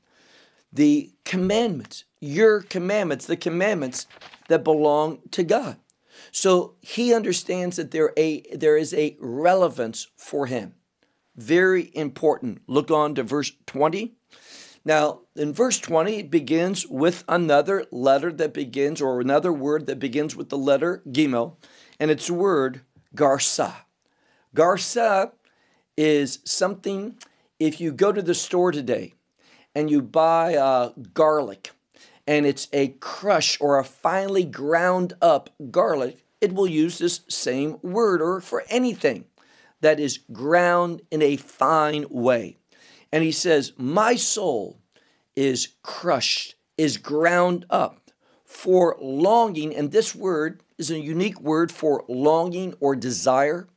the 0.70 1.14
commandments, 1.24 2.04
your 2.20 2.60
commandments, 2.60 3.24
the 3.24 3.38
commandments 3.38 4.06
that 4.48 4.62
belong 4.62 5.20
to 5.30 5.42
God. 5.42 5.78
So 6.30 6.74
he 6.82 7.14
understands 7.14 7.76
that 7.76 7.90
there, 7.90 8.12
a, 8.18 8.42
there 8.52 8.76
is 8.76 8.92
a 8.92 9.16
relevance 9.18 10.08
for 10.14 10.44
him. 10.44 10.74
Very 11.36 11.90
important. 11.94 12.60
Look 12.66 12.90
on 12.90 13.14
to 13.14 13.22
verse 13.22 13.52
20. 13.64 14.12
Now, 14.84 15.20
in 15.34 15.54
verse 15.54 15.78
20, 15.78 16.16
it 16.18 16.30
begins 16.30 16.86
with 16.86 17.24
another 17.28 17.86
letter 17.90 18.30
that 18.30 18.52
begins, 18.52 19.00
or 19.00 19.22
another 19.22 19.54
word 19.54 19.86
that 19.86 19.98
begins 19.98 20.36
with 20.36 20.50
the 20.50 20.58
letter 20.58 21.02
Gimel, 21.08 21.56
and 21.98 22.10
it's 22.10 22.26
the 22.26 22.34
word 22.34 22.82
Garsa. 23.16 23.72
Garsa 24.54 25.32
is 25.96 26.40
something, 26.44 27.16
if 27.58 27.80
you 27.80 27.92
go 27.92 28.12
to 28.12 28.22
the 28.22 28.34
store 28.34 28.72
today 28.72 29.14
and 29.74 29.90
you 29.90 30.02
buy 30.02 30.54
uh, 30.54 30.92
garlic 31.12 31.72
and 32.26 32.46
it's 32.46 32.68
a 32.72 32.88
crush 33.00 33.60
or 33.60 33.78
a 33.78 33.84
finely 33.84 34.44
ground 34.44 35.14
up 35.20 35.50
garlic, 35.70 36.24
it 36.40 36.54
will 36.54 36.66
use 36.66 36.98
this 36.98 37.20
same 37.28 37.78
word 37.82 38.22
or 38.22 38.40
for 38.40 38.64
anything 38.68 39.24
that 39.80 40.00
is 40.00 40.20
ground 40.32 41.02
in 41.10 41.22
a 41.22 41.36
fine 41.36 42.06
way. 42.08 42.56
And 43.12 43.24
he 43.24 43.32
says, 43.32 43.72
My 43.76 44.14
soul 44.14 44.78
is 45.34 45.74
crushed, 45.82 46.54
is 46.76 46.96
ground 46.96 47.66
up 47.70 48.10
for 48.44 48.96
longing. 49.00 49.74
And 49.74 49.90
this 49.90 50.14
word 50.14 50.62
is 50.78 50.90
a 50.90 50.98
unique 50.98 51.40
word 51.40 51.72
for 51.72 52.04
longing 52.08 52.74
or 52.80 52.96
desire. 52.96 53.68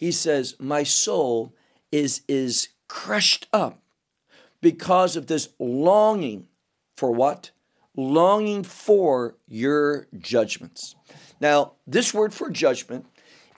He 0.00 0.12
says, 0.12 0.56
My 0.58 0.82
soul 0.82 1.54
is, 1.92 2.22
is 2.26 2.70
crushed 2.88 3.46
up 3.52 3.82
because 4.62 5.14
of 5.14 5.26
this 5.26 5.50
longing 5.58 6.46
for 6.96 7.12
what? 7.12 7.50
Longing 7.94 8.62
for 8.64 9.36
your 9.46 10.06
judgments. 10.18 10.96
Now, 11.38 11.72
this 11.86 12.14
word 12.14 12.32
for 12.32 12.48
judgment 12.48 13.04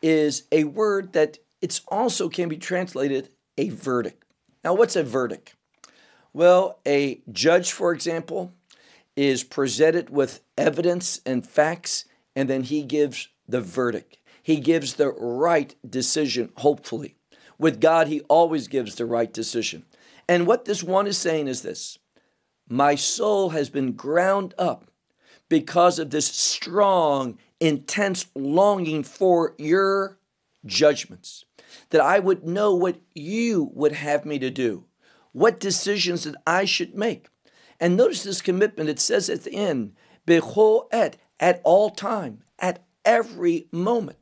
is 0.02 0.42
a 0.50 0.64
word 0.64 1.12
that 1.12 1.38
it's 1.60 1.80
also 1.86 2.28
can 2.28 2.48
be 2.48 2.56
translated 2.56 3.28
a 3.56 3.68
verdict. 3.68 4.24
Now, 4.64 4.74
what's 4.74 4.96
a 4.96 5.04
verdict? 5.04 5.54
Well, 6.32 6.80
a 6.84 7.22
judge, 7.30 7.70
for 7.70 7.92
example, 7.92 8.52
is 9.14 9.44
presented 9.44 10.10
with 10.10 10.40
evidence 10.58 11.20
and 11.24 11.46
facts, 11.46 12.04
and 12.34 12.50
then 12.50 12.64
he 12.64 12.82
gives 12.82 13.28
the 13.46 13.60
verdict. 13.60 14.16
He 14.42 14.56
gives 14.56 14.94
the 14.94 15.10
right 15.10 15.74
decision, 15.88 16.52
hopefully. 16.58 17.16
With 17.58 17.80
God, 17.80 18.08
he 18.08 18.22
always 18.22 18.66
gives 18.66 18.96
the 18.96 19.06
right 19.06 19.32
decision. 19.32 19.84
And 20.28 20.46
what 20.46 20.64
this 20.64 20.82
one 20.82 21.06
is 21.06 21.16
saying 21.16 21.48
is 21.48 21.62
this 21.62 21.98
My 22.68 22.94
soul 22.94 23.50
has 23.50 23.70
been 23.70 23.92
ground 23.92 24.54
up 24.58 24.90
because 25.48 25.98
of 25.98 26.10
this 26.10 26.26
strong, 26.26 27.38
intense 27.60 28.26
longing 28.34 29.04
for 29.04 29.54
your 29.58 30.18
judgments, 30.64 31.44
that 31.90 32.00
I 32.00 32.18
would 32.18 32.44
know 32.44 32.74
what 32.74 33.00
you 33.14 33.70
would 33.74 33.92
have 33.92 34.24
me 34.24 34.38
to 34.38 34.50
do, 34.50 34.86
what 35.32 35.60
decisions 35.60 36.24
that 36.24 36.36
I 36.46 36.64
should 36.64 36.94
make. 36.94 37.26
And 37.78 37.96
notice 37.96 38.22
this 38.22 38.40
commitment, 38.40 38.88
it 38.88 38.98
says 39.00 39.28
at 39.28 39.42
the 39.42 39.54
end, 39.54 39.94
Bechol 40.26 40.86
et, 40.92 41.16
at 41.40 41.60
all 41.64 41.90
time, 41.90 42.42
at 42.58 42.84
every 43.04 43.66
moment. 43.72 44.21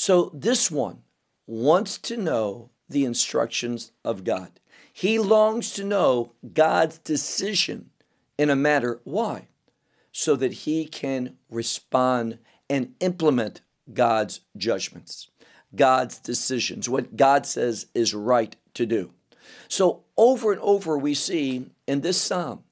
So 0.00 0.30
this 0.32 0.70
one 0.70 1.02
wants 1.48 1.98
to 1.98 2.16
know 2.16 2.70
the 2.88 3.04
instructions 3.04 3.90
of 4.04 4.22
God. 4.22 4.60
He 4.92 5.18
longs 5.18 5.72
to 5.72 5.82
know 5.82 6.34
God's 6.54 6.98
decision 6.98 7.90
in 8.38 8.48
a 8.48 8.54
matter. 8.54 9.00
Why? 9.02 9.48
So 10.12 10.36
that 10.36 10.52
he 10.52 10.86
can 10.86 11.34
respond 11.50 12.38
and 12.70 12.94
implement 13.00 13.62
God's 13.92 14.42
judgments, 14.56 15.30
God's 15.74 16.20
decisions, 16.20 16.88
what 16.88 17.16
God 17.16 17.44
says 17.44 17.86
is 17.92 18.14
right 18.14 18.54
to 18.74 18.86
do. 18.86 19.10
So, 19.66 20.04
over 20.16 20.52
and 20.52 20.60
over, 20.60 20.96
we 20.96 21.14
see 21.14 21.70
in 21.88 22.02
this 22.02 22.22
psalm 22.22 22.62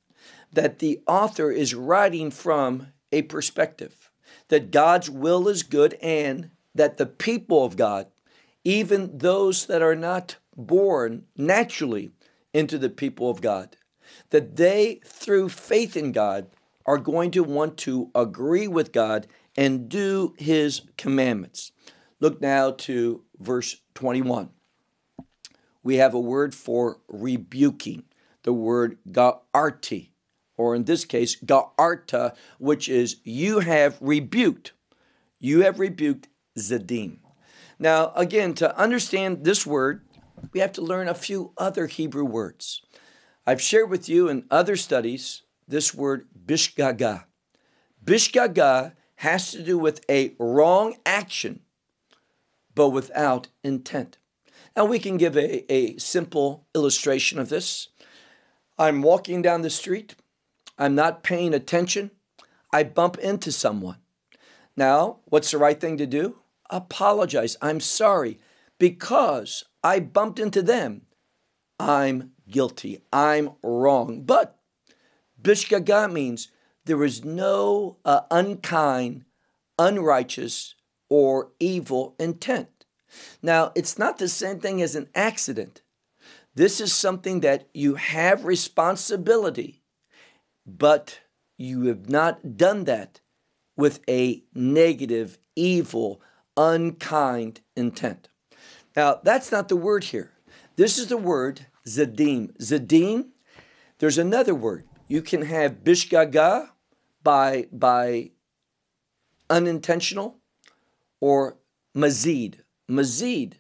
that 0.53 0.79
the 0.79 1.01
author 1.09 1.51
is 1.51 1.75
writing 1.75 2.31
from 2.31 2.93
a 3.11 3.23
perspective 3.23 4.07
that 4.49 4.71
God's 4.71 5.11
will 5.11 5.49
is 5.49 5.63
good 5.63 5.95
and 5.95 6.51
that 6.77 6.97
the 6.97 7.07
people 7.07 7.65
of 7.65 7.77
God, 7.77 8.07
even 8.65 9.19
those 9.19 9.67
that 9.67 9.83
are 9.83 9.95
not 9.95 10.37
born 10.57 11.25
naturally 11.37 12.11
into 12.53 12.79
the 12.79 12.91
people 12.91 13.29
of 13.29 13.41
God. 13.41 13.77
That 14.31 14.57
they, 14.57 15.01
through 15.05 15.51
faith 15.51 15.97
in 15.97 16.13
God, 16.13 16.49
are 16.85 16.99
going 16.99 17.31
to 17.33 17.43
want 17.43 17.77
to 17.79 18.11
agree 18.15 18.69
with 18.69 18.93
God 18.93 19.27
and 19.57 19.89
do 19.89 20.35
his 20.39 20.83
commandments. 20.97 21.73
Look 22.21 22.41
now 22.41 22.71
to 22.73 23.25
verse 23.39 23.83
21. 23.95 24.51
We 25.83 25.97
have 25.97 26.15
a 26.15 26.21
word 26.21 26.55
for 26.55 26.99
rebuking, 27.09 28.05
the 28.43 28.53
word 28.53 28.99
ga'arti, 29.09 30.11
or 30.57 30.75
in 30.75 30.85
this 30.85 31.05
case, 31.05 31.37
ga'arta, 31.37 32.35
which 32.59 32.89
is 32.89 33.17
you 33.23 33.61
have 33.61 33.99
rebuked. 34.01 34.73
You 35.39 35.63
have 35.63 35.79
rebuked 35.79 36.29
Zadim. 36.59 37.19
Now, 37.79 38.13
again, 38.15 38.55
to 38.55 38.77
understand 38.79 39.45
this 39.45 39.67
word, 39.67 40.03
we 40.53 40.61
have 40.61 40.73
to 40.73 40.83
learn 40.83 41.09
a 41.09 41.15
few 41.15 41.53
other 41.57 41.87
Hebrew 41.87 42.25
words. 42.25 42.83
I've 43.47 43.61
shared 43.61 43.91
with 43.91 44.09
you 44.09 44.29
in 44.29 44.47
other 44.51 44.77
studies 44.77 45.43
this 45.69 45.95
word 45.95 46.27
bishgaga. 46.47 47.25
Bishgaga 48.05 48.93
has 49.17 49.51
to 49.51 49.63
do 49.63 49.79
with 49.79 50.05
a 50.09 50.35
wrong 50.39 50.97
action, 51.05 51.61
but 52.75 52.91
without 52.91 53.49
intent. 53.65 54.19
Now, 54.77 54.85
we 54.85 54.99
can 54.99 55.17
give 55.17 55.37
a, 55.37 55.73
a 55.73 55.97
simple 55.97 56.67
illustration 56.75 57.39
of 57.39 57.49
this. 57.49 57.89
I'm 58.79 59.03
walking 59.03 59.41
down 59.43 59.63
the 59.63 59.71
street, 59.71 60.15
I'm 60.79 60.95
not 60.95 61.23
paying 61.23 61.55
attention, 61.55 62.11
I 62.73 62.85
bump 62.85 63.17
into 63.19 63.51
someone. 63.51 63.99
Now, 64.77 65.21
what's 65.25 65.51
the 65.51 65.59
right 65.59 65.81
thing 65.81 65.97
to 65.97 66.07
do? 66.07 66.37
Apologize. 66.71 67.57
I'm 67.63 67.81
sorry. 67.81 68.39
Because 68.79 69.65
I 69.83 70.01
bumped 70.01 70.39
into 70.39 70.63
them, 70.63 71.03
I'm 71.79 72.33
guilty. 72.49 73.03
I'm 73.13 73.53
wrong. 73.63 74.23
But 74.23 74.59
Bishgaga 75.41 76.13
means 76.13 76.49
there 76.85 77.03
is 77.05 77.25
no 77.25 77.97
uh, 78.05 78.23
unkind, 78.31 79.25
unrighteous, 79.79 80.75
or 81.09 81.53
evil 81.61 82.15
intent. 82.19 82.85
Now, 83.43 83.73
it's 83.75 83.99
not 83.99 84.19
the 84.19 84.29
same 84.29 84.61
thing 84.61 84.83
as 84.83 84.95
an 84.97 85.09
accident. 85.15 85.83
This 86.55 86.81
is 86.81 86.95
something 86.95 87.41
that 87.41 87.69
you 87.75 87.95
have 87.97 88.45
responsibility, 88.45 89.83
but 90.67 91.21
you 91.59 91.85
have 91.85 92.09
not 92.09 92.57
done 92.57 92.85
that 92.85 93.21
with 93.77 94.01
a 94.09 94.43
negative, 94.55 95.39
evil, 95.55 96.21
unkind 96.57 97.61
intent. 97.77 98.29
Now, 98.95 99.21
that's 99.23 99.53
not 99.53 99.69
the 99.69 99.77
word 99.77 100.05
here. 100.05 100.33
This 100.77 100.99
is 100.99 101.09
the 101.09 101.17
word 101.17 101.67
zadim. 101.87 102.57
Zadim, 102.59 103.29
there's 103.99 104.19
another 104.19 104.55
word. 104.55 104.85
You 105.09 105.23
can 105.23 105.43
have 105.43 105.85
bishgaga 105.85 106.71
by, 107.23 107.67
by 107.73 108.31
unintentional 109.49 110.39
or 111.21 111.57
mazid. 111.97 112.61
Mazid 112.91 113.55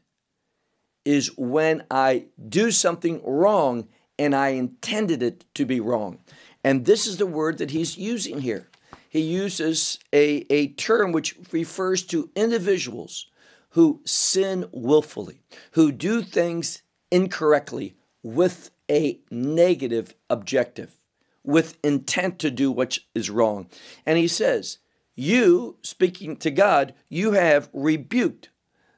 is 1.04 1.36
when 1.36 1.84
I 1.90 2.26
do 2.48 2.70
something 2.70 3.22
wrong 3.24 3.88
and 4.18 4.34
I 4.34 4.48
intended 4.48 5.22
it 5.22 5.44
to 5.54 5.64
be 5.64 5.80
wrong. 5.80 6.18
And 6.64 6.84
this 6.84 7.06
is 7.06 7.18
the 7.18 7.26
word 7.26 7.58
that 7.58 7.70
he's 7.70 7.96
using 7.96 8.40
here. 8.40 8.68
He 9.16 9.22
uses 9.22 9.98
a, 10.12 10.44
a 10.50 10.68
term 10.74 11.10
which 11.10 11.36
refers 11.50 12.02
to 12.08 12.28
individuals 12.36 13.28
who 13.70 14.02
sin 14.04 14.66
willfully, 14.72 15.40
who 15.70 15.90
do 15.90 16.20
things 16.20 16.82
incorrectly 17.10 17.94
with 18.22 18.72
a 18.90 19.20
negative 19.30 20.14
objective, 20.28 20.98
with 21.42 21.78
intent 21.82 22.38
to 22.40 22.50
do 22.50 22.70
what 22.70 22.98
is 23.14 23.30
wrong. 23.30 23.70
And 24.04 24.18
he 24.18 24.28
says, 24.28 24.80
You, 25.14 25.78
speaking 25.80 26.36
to 26.36 26.50
God, 26.50 26.92
you 27.08 27.32
have 27.32 27.70
rebuked 27.72 28.50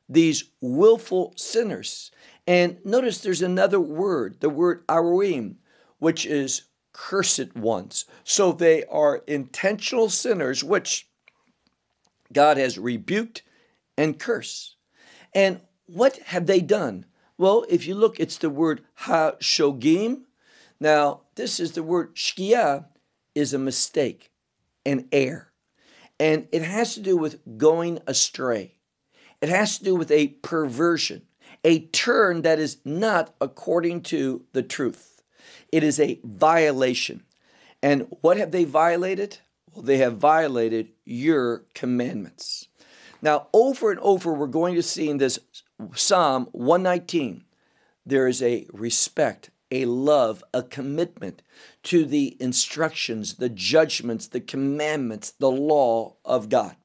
these 0.09 0.51
willful 0.61 1.33
sinners. 1.37 2.11
And 2.45 2.79
notice 2.85 3.19
there's 3.19 3.43
another 3.43 3.79
word, 3.79 4.41
the 4.41 4.51
word 4.51 4.85
arurim, 4.89 5.59
which 6.01 6.27
is 6.27 6.63
cursed 6.93 7.55
ones. 7.55 8.05
So 8.25 8.53
they 8.53 8.85
are 8.85 9.23
intentional 9.27 10.09
sinners, 10.09 10.65
which 10.65 11.09
God 12.33 12.57
has 12.57 12.79
rebuked 12.79 13.43
and 13.97 14.19
cursed. 14.19 14.77
And 15.35 15.61
what 15.87 16.19
have 16.19 16.47
they 16.47 16.61
done? 16.61 17.07
Well, 17.37 17.65
if 17.69 17.87
you 17.87 17.95
look, 17.95 18.19
it's 18.19 18.39
the 18.39 18.51
word 18.51 18.83
ha-shogim. 18.95 20.23
Now, 20.81 21.23
this 21.35 21.61
is 21.61 21.73
the 21.73 21.83
word 21.83 22.15
shgia 22.15 22.87
is 23.35 23.55
a 23.55 23.59
mistake, 23.59 24.31
an 24.85 25.09
error. 25.13 25.53
And 26.21 26.49
it 26.51 26.63
has 26.63 26.95
to 26.95 27.01
do 27.01 27.17
with 27.17 27.41
going 27.59 28.01
astray. 28.07 28.75
It 29.41 29.49
has 29.49 29.79
to 29.79 29.85
do 29.85 29.95
with 29.95 30.11
a 30.11 30.29
perversion, 30.43 31.23
a 31.63 31.87
turn 31.87 32.43
that 32.43 32.59
is 32.59 32.79
not 32.85 33.35
according 33.41 34.03
to 34.03 34.43
the 34.53 34.63
truth. 34.63 35.18
It 35.73 35.83
is 35.83 36.01
a 36.01 36.21
violation. 36.25 37.23
And 37.83 38.07
what 38.21 38.37
have 38.37 38.51
they 38.51 38.65
violated? 38.65 39.39
Well, 39.73 39.85
they 39.85 39.99
have 39.99 40.17
violated 40.17 40.91
your 41.05 41.65
commandments. 41.75 42.69
Now, 43.21 43.49
over 43.53 43.91
and 43.91 44.01
over, 44.01 44.33
we're 44.33 44.47
going 44.47 44.75
to 44.75 44.83
see 44.83 45.09
in 45.09 45.19
this 45.19 45.39
Psalm 45.95 46.49
119, 46.53 47.45
there 48.07 48.27
is 48.27 48.43
a 48.43 48.67
respect, 48.73 49.51
a 49.71 49.85
love, 49.85 50.43
a 50.55 50.63
commitment 50.63 51.43
to 51.85 52.05
the 52.05 52.37
instructions, 52.41 53.35
the 53.35 53.49
judgments, 53.49 54.27
the 54.27 54.41
commandments, 54.41 55.31
the 55.31 55.51
law 55.51 56.17
of 56.25 56.49
God. 56.49 56.77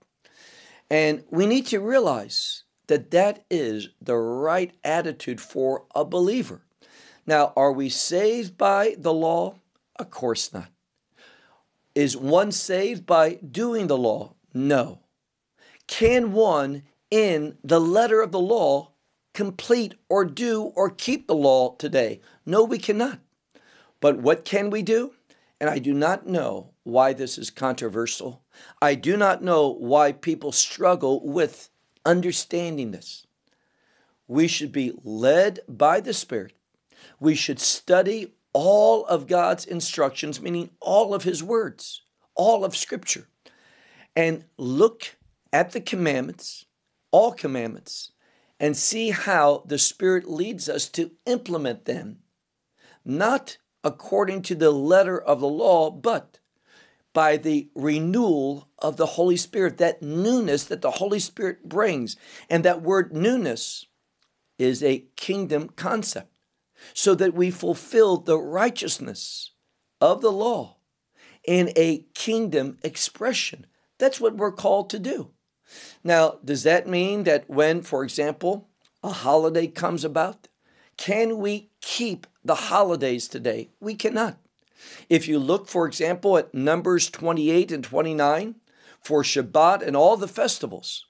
And 0.89 1.23
we 1.29 1.45
need 1.45 1.65
to 1.67 1.79
realize 1.79 2.63
that 2.87 3.11
that 3.11 3.45
is 3.49 3.89
the 4.01 4.17
right 4.17 4.75
attitude 4.83 5.39
for 5.39 5.85
a 5.95 6.03
believer. 6.03 6.62
Now, 7.25 7.53
are 7.55 7.71
we 7.71 7.89
saved 7.89 8.57
by 8.57 8.95
the 8.97 9.13
law? 9.13 9.55
Of 9.95 10.09
course 10.09 10.53
not. 10.53 10.67
Is 11.95 12.17
one 12.17 12.51
saved 12.51 13.05
by 13.05 13.35
doing 13.35 13.87
the 13.87 13.97
law? 13.97 14.33
No. 14.53 14.99
Can 15.87 16.33
one, 16.33 16.83
in 17.11 17.57
the 17.63 17.79
letter 17.79 18.21
of 18.21 18.31
the 18.31 18.39
law, 18.39 18.91
complete 19.33 19.95
or 20.09 20.25
do 20.25 20.63
or 20.75 20.89
keep 20.89 21.27
the 21.27 21.35
law 21.35 21.75
today? 21.75 22.19
No, 22.45 22.63
we 22.63 22.77
cannot. 22.77 23.19
But 23.99 24.17
what 24.17 24.43
can 24.43 24.69
we 24.69 24.81
do? 24.81 25.13
And 25.61 25.69
I 25.69 25.79
do 25.79 25.93
not 25.93 26.27
know 26.27 26.71
why 26.83 27.13
this 27.13 27.37
is 27.37 27.49
controversial. 27.49 28.41
I 28.81 28.95
do 28.95 29.15
not 29.15 29.41
know 29.41 29.69
why 29.69 30.11
people 30.11 30.51
struggle 30.51 31.25
with 31.25 31.69
understanding 32.05 32.91
this. 32.91 33.25
We 34.27 34.47
should 34.47 34.71
be 34.71 34.93
led 35.03 35.59
by 35.67 35.99
the 36.01 36.13
Spirit. 36.13 36.53
We 37.19 37.35
should 37.35 37.59
study 37.59 38.33
all 38.53 39.05
of 39.05 39.27
God's 39.27 39.65
instructions, 39.65 40.41
meaning 40.41 40.69
all 40.79 41.13
of 41.13 41.23
His 41.23 41.43
words, 41.43 42.01
all 42.35 42.63
of 42.63 42.75
Scripture, 42.75 43.27
and 44.15 44.45
look 44.57 45.15
at 45.51 45.71
the 45.71 45.81
commandments, 45.81 46.65
all 47.11 47.31
commandments, 47.31 48.11
and 48.59 48.77
see 48.77 49.09
how 49.09 49.63
the 49.65 49.77
Spirit 49.77 50.29
leads 50.29 50.69
us 50.69 50.87
to 50.89 51.11
implement 51.25 51.85
them, 51.85 52.19
not 53.03 53.57
according 53.83 54.41
to 54.43 54.55
the 54.55 54.71
letter 54.71 55.19
of 55.19 55.39
the 55.39 55.47
law, 55.47 55.89
but 55.89 56.39
by 57.13 57.37
the 57.37 57.69
renewal 57.75 58.67
of 58.79 58.97
the 58.97 59.05
Holy 59.05 59.37
Spirit, 59.37 59.77
that 59.77 60.01
newness 60.01 60.63
that 60.65 60.81
the 60.81 60.91
Holy 60.91 61.19
Spirit 61.19 61.69
brings. 61.69 62.15
And 62.49 62.65
that 62.65 62.81
word 62.81 63.13
newness 63.13 63.85
is 64.57 64.81
a 64.83 65.05
kingdom 65.15 65.69
concept, 65.75 66.32
so 66.93 67.15
that 67.15 67.33
we 67.33 67.51
fulfill 67.51 68.17
the 68.17 68.37
righteousness 68.37 69.51
of 70.01 70.21
the 70.21 70.31
law 70.31 70.77
in 71.45 71.71
a 71.75 72.05
kingdom 72.13 72.77
expression. 72.83 73.65
That's 73.97 74.19
what 74.19 74.35
we're 74.35 74.51
called 74.51 74.89
to 74.91 74.99
do. 74.99 75.31
Now, 76.03 76.39
does 76.43 76.63
that 76.63 76.87
mean 76.87 77.23
that 77.23 77.49
when, 77.49 77.81
for 77.81 78.03
example, 78.03 78.69
a 79.01 79.09
holiday 79.09 79.67
comes 79.67 80.03
about, 80.03 80.47
can 80.97 81.37
we 81.37 81.71
keep 81.81 82.27
the 82.43 82.55
holidays 82.55 83.27
today? 83.27 83.69
We 83.79 83.95
cannot. 83.95 84.37
If 85.09 85.27
you 85.27 85.39
look, 85.39 85.67
for 85.67 85.85
example, 85.87 86.37
at 86.37 86.53
Numbers 86.53 87.09
28 87.09 87.71
and 87.71 87.83
29 87.83 88.55
for 89.01 89.23
Shabbat 89.23 89.81
and 89.81 89.95
all 89.95 90.17
the 90.17 90.27
festivals, 90.27 91.05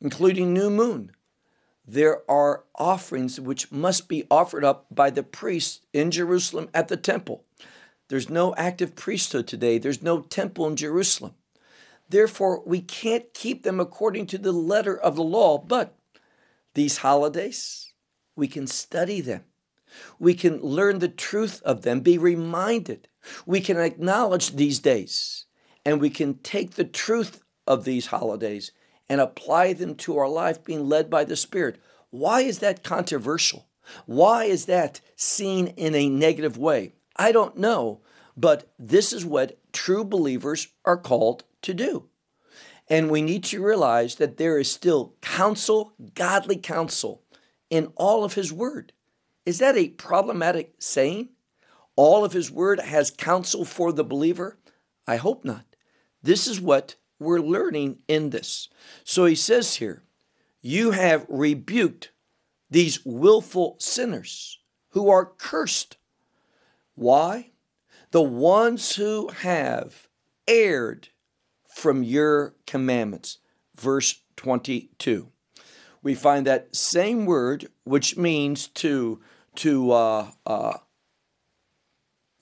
including 0.00 0.52
New 0.52 0.70
Moon, 0.70 1.12
there 1.88 2.30
are 2.30 2.64
offerings 2.74 3.40
which 3.40 3.72
must 3.72 4.08
be 4.08 4.26
offered 4.30 4.62
up 4.62 4.84
by 4.90 5.08
the 5.08 5.22
priests 5.22 5.80
in 5.94 6.10
Jerusalem 6.10 6.68
at 6.74 6.88
the 6.88 6.98
temple. 6.98 7.44
There's 8.08 8.28
no 8.28 8.54
active 8.56 8.94
priesthood 8.94 9.46
today, 9.46 9.78
there's 9.78 10.02
no 10.02 10.20
temple 10.20 10.66
in 10.66 10.76
Jerusalem. 10.76 11.34
Therefore, 12.10 12.62
we 12.66 12.82
can't 12.82 13.32
keep 13.32 13.62
them 13.62 13.80
according 13.80 14.26
to 14.26 14.38
the 14.38 14.52
letter 14.52 14.96
of 14.96 15.16
the 15.16 15.22
law, 15.22 15.56
but 15.56 15.94
these 16.74 16.98
holidays, 16.98 17.92
we 18.36 18.48
can 18.48 18.66
study 18.66 19.22
them. 19.22 19.44
We 20.18 20.34
can 20.34 20.60
learn 20.60 20.98
the 20.98 21.08
truth 21.08 21.62
of 21.62 21.82
them, 21.82 22.00
be 22.00 22.18
reminded. 22.18 23.08
We 23.46 23.62
can 23.62 23.78
acknowledge 23.78 24.56
these 24.56 24.78
days, 24.78 25.46
and 25.86 26.00
we 26.00 26.10
can 26.10 26.34
take 26.34 26.72
the 26.72 26.84
truth 26.84 27.42
of 27.66 27.84
these 27.84 28.06
holidays 28.06 28.72
and 29.08 29.20
apply 29.20 29.72
them 29.72 29.94
to 29.96 30.16
our 30.18 30.28
life 30.28 30.62
being 30.64 30.88
led 30.88 31.08
by 31.08 31.24
the 31.24 31.36
Spirit. 31.36 31.80
Why 32.10 32.42
is 32.42 32.58
that 32.58 32.84
controversial? 32.84 33.66
Why 34.06 34.44
is 34.44 34.66
that 34.66 35.00
seen 35.16 35.68
in 35.68 35.94
a 35.94 36.08
negative 36.08 36.58
way? 36.58 36.92
I 37.16 37.32
don't 37.32 37.56
know, 37.56 38.00
But 38.38 38.70
this 38.78 39.12
is 39.12 39.26
what 39.26 39.58
true 39.72 40.04
believers 40.04 40.68
are 40.84 40.96
called 40.96 41.42
to 41.62 41.74
do. 41.74 42.04
And 42.88 43.10
we 43.10 43.20
need 43.20 43.42
to 43.44 43.62
realize 43.62 44.14
that 44.14 44.36
there 44.36 44.58
is 44.58 44.70
still 44.70 45.16
counsel, 45.20 45.92
godly 46.14 46.56
counsel, 46.56 47.24
in 47.68 47.92
all 47.96 48.22
of 48.22 48.34
His 48.34 48.52
Word. 48.52 48.92
Is 49.44 49.58
that 49.58 49.76
a 49.76 49.88
problematic 49.88 50.74
saying? 50.78 51.30
All 51.96 52.24
of 52.24 52.32
His 52.32 52.48
Word 52.48 52.78
has 52.78 53.10
counsel 53.10 53.64
for 53.64 53.92
the 53.92 54.04
believer? 54.04 54.56
I 55.04 55.16
hope 55.16 55.44
not. 55.44 55.64
This 56.22 56.46
is 56.46 56.60
what 56.60 56.94
we're 57.18 57.40
learning 57.40 57.98
in 58.08 58.30
this. 58.30 58.68
So 59.04 59.24
He 59.26 59.34
says 59.34 59.76
here, 59.76 60.02
You 60.60 60.92
have 60.92 61.26
rebuked 61.28 62.10
these 62.70 63.04
willful 63.04 63.76
sinners 63.78 64.58
who 64.90 65.08
are 65.08 65.26
cursed. 65.26 65.96
Why? 66.94 67.50
The 68.10 68.22
ones 68.22 68.96
who 68.96 69.28
have 69.28 70.08
erred 70.46 71.08
from 71.68 72.02
your 72.02 72.54
commandments. 72.66 73.38
Verse 73.76 74.22
22. 74.36 75.28
We 76.02 76.14
find 76.14 76.46
that 76.46 76.74
same 76.74 77.26
word, 77.26 77.68
which 77.84 78.16
means 78.16 78.68
to, 78.68 79.20
to 79.56 79.90
uh, 79.92 80.30
uh, 80.46 80.78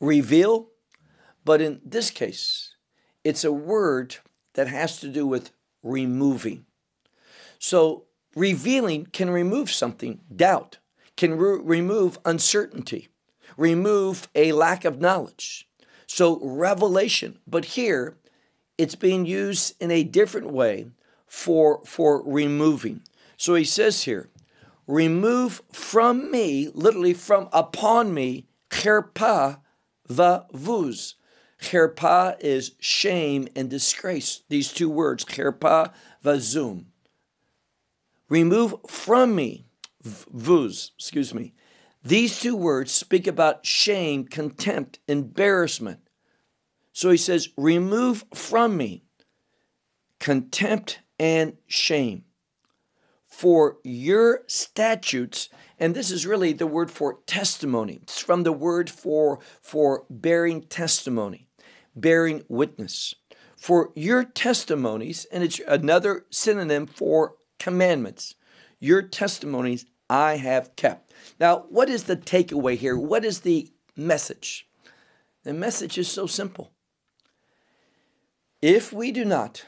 reveal, 0.01 0.69
but 1.45 1.61
in 1.61 1.81
this 1.85 2.11
case, 2.11 2.77
it's 3.25 3.45
a 3.45 3.53
word 3.53 4.17
that 4.57 4.69
has 4.69 4.99
to 5.01 5.09
do 5.09 5.27
with 5.27 5.53
removing. 5.83 6.67
So, 7.59 8.05
revealing 8.35 9.07
can 9.07 9.31
remove 9.31 9.71
something, 9.71 10.21
doubt, 10.35 10.79
can 11.17 11.39
re- 11.39 11.61
remove 11.63 12.19
uncertainty, 12.25 13.09
remove 13.57 14.29
a 14.35 14.53
lack 14.53 14.85
of 14.85 15.01
knowledge. 15.01 15.69
So, 16.07 16.39
revelation, 16.43 17.39
but 17.47 17.65
here 17.77 18.19
it's 18.79 18.95
being 18.95 19.25
used 19.25 19.75
in 19.81 19.91
a 19.91 20.05
different 20.05 20.51
way 20.51 20.89
for, 21.27 21.81
for 21.85 22.23
removing. 22.25 23.03
So 23.37 23.55
he 23.55 23.65
says 23.65 24.05
here, 24.05 24.29
remove 24.87 25.63
from 25.73 26.31
me, 26.31 26.71
literally 26.73 27.15
from 27.15 27.49
upon 27.53 28.15
me, 28.15 28.47
cherpa 28.71 29.61
vavuz. 30.09 31.15
Cherpa 31.67 32.37
is 32.41 32.77
shame 32.79 33.49
and 33.57 33.69
disgrace. 33.69 34.43
These 34.49 34.73
two 34.73 34.89
words, 34.89 35.25
cherpa 35.25 35.93
vazum. 36.25 36.85
Remove 38.29 38.77
from 38.89 39.35
me, 39.35 39.67
vuz, 40.05 40.93
excuse 40.97 41.35
me. 41.35 41.55
These 42.05 42.39
two 42.39 42.55
words 42.55 42.93
speak 42.93 43.27
about 43.27 43.67
shame, 43.67 44.27
contempt, 44.27 45.01
embarrassment. 45.09 46.01
So 46.93 47.11
he 47.11 47.17
says, 47.17 47.49
Remove 47.57 48.25
from 48.33 48.77
me 48.77 49.03
contempt 50.21 51.01
and 51.19 51.57
shame. 51.67 52.25
For 53.27 53.79
your 53.83 54.45
statutes, 54.47 55.49
and 55.81 55.97
this 55.97 56.13
is 56.13 56.27
really 56.27 56.53
the 56.53 56.67
word 56.67 56.93
for 56.93 57.19
testimony. 57.27 57.99
It's 58.03 58.21
from 58.21 58.45
the 58.45 58.53
word 58.53 58.89
for, 58.89 59.41
for 59.61 60.05
bearing 60.09 60.63
testimony, 60.63 61.46
bearing 61.97 62.45
witness. 62.49 63.15
For 63.57 63.91
your 63.97 64.23
testimonies, 64.23 65.27
and 65.33 65.43
it's 65.43 65.61
another 65.67 66.27
synonym 66.31 66.87
for 66.87 67.37
commandments, 67.59 68.35
your 68.79 69.03
testimonies 69.03 69.87
I 70.09 70.37
have 70.37 70.77
kept. 70.77 71.13
Now, 71.41 71.65
what 71.71 71.89
is 71.89 72.05
the 72.05 72.17
takeaway 72.17 72.77
here? 72.77 72.97
What 72.97 73.25
is 73.25 73.41
the 73.41 73.73
message? 73.97 74.69
The 75.43 75.55
message 75.55 75.97
is 75.99 76.09
so 76.09 76.27
simple 76.27 76.73
if 78.63 78.93
we 78.93 79.13
do 79.13 79.25
not 79.25 79.67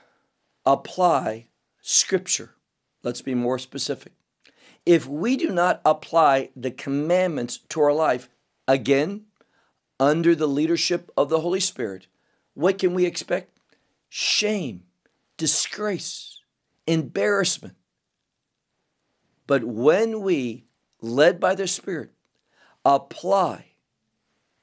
apply 0.64 1.47
Scripture, 1.81 2.55
let's 3.03 3.23
be 3.23 3.35
more 3.35 3.59
specific. 3.59 4.12
If 4.85 5.07
we 5.07 5.37
do 5.37 5.51
not 5.51 5.81
apply 5.85 6.51
the 6.57 6.71
commandments 6.71 7.59
to 7.71 7.81
our 7.81 7.93
life, 7.93 8.29
again, 8.67 9.27
under 10.01 10.35
the 10.35 10.47
leadership 10.47 11.11
of 11.17 11.29
the 11.29 11.41
Holy 11.41 11.61
Spirit, 11.61 12.07
what 12.59 12.77
can 12.77 12.92
we 12.92 13.07
expect? 13.07 13.57
Shame, 14.09 14.83
disgrace, 15.37 16.40
embarrassment. 16.88 17.77
But 19.47 19.62
when 19.62 20.23
we, 20.23 20.64
led 21.01 21.38
by 21.38 21.55
the 21.55 21.68
Spirit, 21.68 22.11
apply 22.85 23.66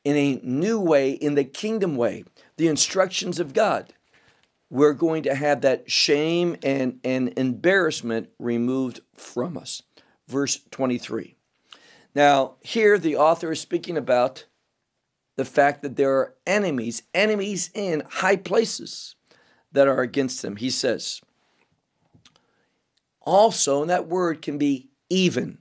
in 0.04 0.18
a 0.18 0.42
new 0.44 0.78
way, 0.78 1.12
in 1.12 1.36
the 1.36 1.46
kingdom 1.46 1.96
way, 1.96 2.26
the 2.58 2.68
instructions 2.68 3.40
of 3.40 3.54
God, 3.54 3.94
we're 4.70 4.92
going 4.92 5.24
to 5.24 5.34
have 5.34 5.62
that 5.62 5.90
shame 5.90 6.58
and, 6.64 7.00
and 7.02 7.32
embarrassment 7.40 8.28
removed 8.38 9.00
from 9.16 9.58
us. 9.58 9.84
Verse 10.28 10.60
23. 10.70 11.38
Now, 12.14 12.56
here 12.60 12.98
the 12.98 13.16
author 13.16 13.54
is 13.54 13.62
speaking 13.62 13.96
about 13.96 14.48
the 15.36 15.46
fact 15.46 15.82
that 15.82 15.96
there 15.96 16.14
are 16.14 16.36
enemies, 16.48 17.04
enemies 17.14 17.70
in 17.74 18.04
high 18.10 18.38
places 18.38 19.16
that 19.72 19.88
are 19.88 20.02
against 20.02 20.42
them. 20.42 20.56
He 20.56 20.70
says, 20.70 21.22
also, 23.22 23.82
and 23.82 23.90
that 23.90 24.08
word 24.08 24.42
can 24.42 24.58
be 24.58 24.90
even. 25.10 25.58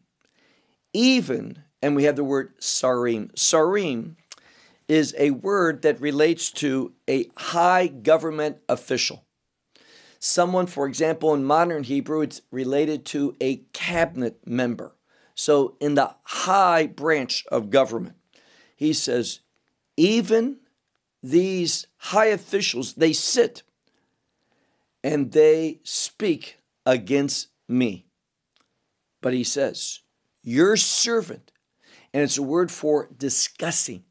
Even, 0.93 1.65
and 1.83 1.97
we 1.97 2.05
have 2.05 2.17
the 2.17 2.25
word 2.25 2.59
sarim. 2.61 3.33
Sarim 3.35 4.17
is 4.87 5.15
a 5.19 5.31
word 5.31 5.83
that 5.83 6.01
relates 6.01 6.51
to 6.51 6.93
a 7.09 7.29
high 7.37 7.87
government 7.87 8.59
official. 8.69 9.25
Someone, 10.19 10.67
for 10.67 10.87
example, 10.87 11.35
in 11.35 11.45
modern 11.45 11.85
Hebrew, 11.85 12.21
it's 12.21 12.43
related 12.51 13.05
to 13.07 13.35
a 13.41 13.57
cabinet 13.73 14.47
member. 14.47 14.95
So, 15.35 15.77
in 15.81 15.95
the 15.95 16.15
high 16.23 16.87
branch 16.87 17.45
of 17.51 17.71
government, 17.71 18.17
he 18.77 18.93
says, 18.93 19.41
even 19.97 20.59
these 21.23 21.87
high 21.97 22.27
officials, 22.27 22.95
they 22.95 23.13
sit 23.13 23.63
and 25.03 25.33
they 25.33 25.81
speak 25.83 26.59
against 26.87 27.49
me. 27.69 28.07
But 29.21 29.33
he 29.33 29.45
says, 29.45 30.01
Your 30.43 30.77
servant, 30.77 31.53
and 32.13 32.23
it's 32.23 32.39
a 32.39 32.43
word 32.43 32.71
for 32.71 33.09
discussing. 33.17 34.05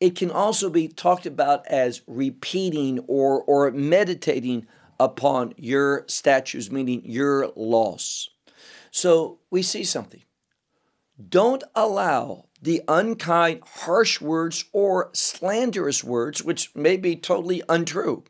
It 0.00 0.14
can 0.14 0.30
also 0.30 0.70
be 0.70 0.86
talked 0.86 1.26
about 1.26 1.66
as 1.66 2.02
repeating 2.06 3.00
or, 3.08 3.42
or 3.42 3.70
meditating 3.72 4.66
upon 5.00 5.54
your 5.56 6.04
statutes, 6.06 6.70
meaning 6.70 7.02
your 7.04 7.48
laws. 7.56 8.30
So 8.90 9.40
we 9.50 9.62
see 9.62 9.84
something. 9.84 10.22
Don't 11.28 11.64
allow 11.74 12.47
the 12.60 12.82
unkind, 12.88 13.62
harsh 13.66 14.20
words 14.20 14.64
or 14.72 15.10
slanderous 15.12 16.02
words, 16.02 16.42
which 16.42 16.74
may 16.74 16.96
be 16.96 17.16
totally 17.16 17.62
untrue, 17.68 18.24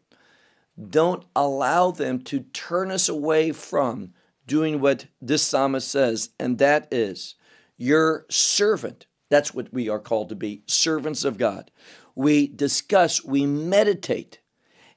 don't 0.91 1.25
allow 1.35 1.91
them 1.91 2.21
to 2.23 2.41
turn 2.41 2.91
us 2.91 3.09
away 3.09 3.53
from 3.53 4.13
doing 4.47 4.81
what 4.81 5.07
this 5.21 5.43
psalmist 5.43 5.91
says, 5.91 6.31
and 6.39 6.59
that 6.59 6.89
is, 6.93 7.35
Your 7.77 8.27
servant 8.31 9.07
that's 9.29 9.55
what 9.55 9.73
we 9.73 9.89
are 9.89 9.99
called 9.99 10.31
to 10.31 10.35
be 10.35 10.63
servants 10.67 11.25
of 11.25 11.39
God. 11.39 11.71
We 12.15 12.47
discuss, 12.47 13.25
we 13.25 13.47
meditate, 13.47 14.41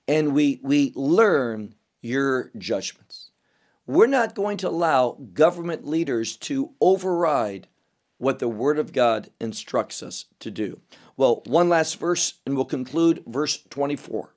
and 0.08 0.34
we, 0.34 0.60
we 0.64 0.94
learn 0.96 1.76
your 2.02 2.52
judgments. 2.58 3.32
We're 3.86 4.08
not 4.08 4.36
going 4.36 4.58
to 4.58 4.70
allow 4.70 5.18
government 5.34 5.86
leaders 5.86 6.38
to 6.38 6.72
override 6.80 7.68
what 8.22 8.40
the 8.40 8.48
Word 8.48 8.80
of 8.80 8.94
God 8.94 9.30
instructs 9.40 10.02
us 10.02 10.26
to 10.40 10.50
do. 10.50 10.80
Well, 11.18 11.42
one 11.46 11.70
last 11.70 12.00
verse, 12.00 12.36
and 12.46 12.56
we'll 12.56 12.66
conclude 12.66 13.24
verse 13.28 13.62
24. 13.70 14.34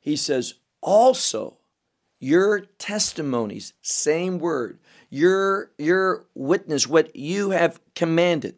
He 0.00 0.16
says, 0.16 0.54
Also, 0.82 1.58
your 2.20 2.60
testimonies, 2.60 3.72
same 3.80 4.38
word, 4.38 4.78
your, 5.08 5.72
your 5.78 6.26
witness, 6.34 6.86
what 6.86 7.14
you 7.16 7.50
have 7.50 7.80
commanded 7.94 8.56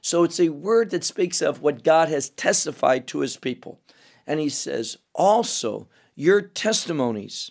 so 0.00 0.24
it's 0.24 0.40
a 0.40 0.48
word 0.48 0.90
that 0.90 1.04
speaks 1.04 1.42
of 1.42 1.60
what 1.60 1.84
God 1.84 2.08
has 2.08 2.30
testified 2.30 3.06
to 3.08 3.20
his 3.20 3.36
people. 3.36 3.80
And 4.26 4.40
he 4.40 4.48
says, 4.48 4.96
also, 5.14 5.88
your 6.14 6.40
testimonies, 6.40 7.50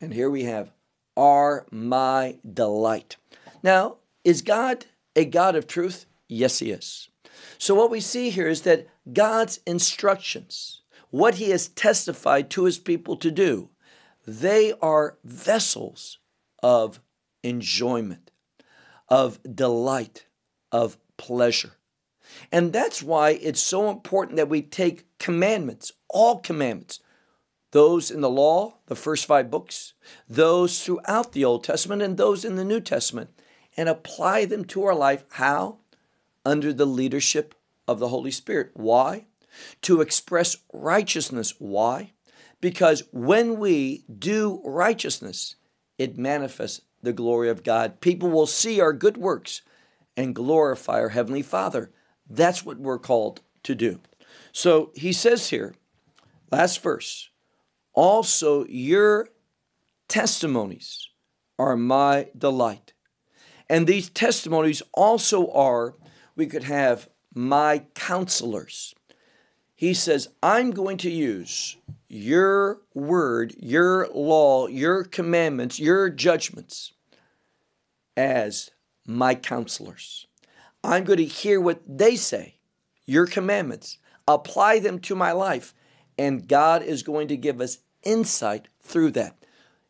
and 0.00 0.14
here 0.14 0.30
we 0.30 0.44
have, 0.44 0.72
are 1.16 1.66
my 1.70 2.38
delight. 2.50 3.16
Now, 3.62 3.96
is 4.24 4.42
God 4.42 4.86
a 5.20 5.24
God 5.24 5.54
of 5.54 5.66
truth? 5.66 6.06
Yes, 6.28 6.58
he 6.58 6.70
is. 6.70 7.08
So 7.58 7.74
what 7.74 7.90
we 7.90 8.00
see 8.00 8.30
here 8.30 8.48
is 8.48 8.62
that 8.62 8.88
God's 9.12 9.60
instructions, 9.66 10.82
what 11.10 11.36
he 11.36 11.50
has 11.50 11.68
testified 11.68 12.50
to 12.50 12.64
his 12.64 12.78
people 12.78 13.16
to 13.16 13.30
do, 13.30 13.70
they 14.26 14.72
are 14.80 15.18
vessels 15.24 16.18
of 16.62 17.00
enjoyment, 17.42 18.30
of 19.08 19.38
delight, 19.54 20.26
of 20.72 20.96
pleasure. 21.16 21.72
And 22.50 22.72
that's 22.72 23.02
why 23.02 23.30
it's 23.30 23.60
so 23.60 23.90
important 23.90 24.36
that 24.36 24.48
we 24.48 24.62
take 24.62 25.18
commandments, 25.18 25.92
all 26.08 26.38
commandments, 26.38 27.00
those 27.72 28.10
in 28.10 28.20
the 28.20 28.30
law, 28.30 28.78
the 28.86 28.96
first 28.96 29.26
five 29.26 29.50
books, 29.50 29.92
those 30.28 30.82
throughout 30.82 31.32
the 31.32 31.44
Old 31.44 31.64
Testament, 31.64 32.02
and 32.02 32.16
those 32.16 32.44
in 32.44 32.56
the 32.56 32.64
New 32.64 32.80
Testament, 32.80 33.30
and 33.80 33.88
apply 33.88 34.44
them 34.44 34.62
to 34.62 34.84
our 34.84 34.94
life. 34.94 35.24
How? 35.30 35.78
Under 36.44 36.70
the 36.70 36.84
leadership 36.84 37.54
of 37.88 37.98
the 37.98 38.08
Holy 38.08 38.30
Spirit. 38.30 38.72
Why? 38.74 39.24
To 39.80 40.02
express 40.02 40.58
righteousness. 40.70 41.54
Why? 41.58 42.12
Because 42.60 43.04
when 43.10 43.58
we 43.58 44.04
do 44.18 44.60
righteousness, 44.66 45.56
it 45.96 46.18
manifests 46.18 46.82
the 47.02 47.14
glory 47.14 47.48
of 47.48 47.64
God. 47.64 48.02
People 48.02 48.28
will 48.28 48.46
see 48.46 48.82
our 48.82 48.92
good 48.92 49.16
works 49.16 49.62
and 50.14 50.34
glorify 50.34 51.00
our 51.00 51.08
Heavenly 51.08 51.40
Father. 51.40 51.90
That's 52.28 52.62
what 52.62 52.78
we're 52.78 52.98
called 52.98 53.40
to 53.62 53.74
do. 53.74 54.00
So 54.52 54.92
he 54.94 55.14
says 55.14 55.48
here, 55.48 55.74
last 56.52 56.82
verse, 56.82 57.30
also 57.94 58.66
your 58.66 59.30
testimonies 60.06 61.08
are 61.58 61.78
my 61.78 62.28
delight. 62.36 62.92
And 63.70 63.86
these 63.86 64.10
testimonies 64.10 64.82
also 64.92 65.48
are, 65.52 65.94
we 66.34 66.46
could 66.46 66.64
have 66.64 67.08
my 67.32 67.84
counselors. 67.94 68.96
He 69.76 69.94
says, 69.94 70.26
I'm 70.42 70.72
going 70.72 70.96
to 70.98 71.10
use 71.10 71.76
your 72.08 72.80
word, 72.94 73.54
your 73.60 74.08
law, 74.08 74.66
your 74.66 75.04
commandments, 75.04 75.78
your 75.78 76.10
judgments 76.10 76.94
as 78.16 78.72
my 79.06 79.36
counselors. 79.36 80.26
I'm 80.82 81.04
going 81.04 81.18
to 81.18 81.24
hear 81.24 81.60
what 81.60 81.80
they 81.86 82.16
say, 82.16 82.56
your 83.06 83.26
commandments, 83.26 83.98
apply 84.26 84.80
them 84.80 84.98
to 84.98 85.14
my 85.14 85.30
life, 85.30 85.74
and 86.18 86.48
God 86.48 86.82
is 86.82 87.04
going 87.04 87.28
to 87.28 87.36
give 87.36 87.60
us 87.60 87.78
insight 88.02 88.66
through 88.82 89.12
that. 89.12 89.36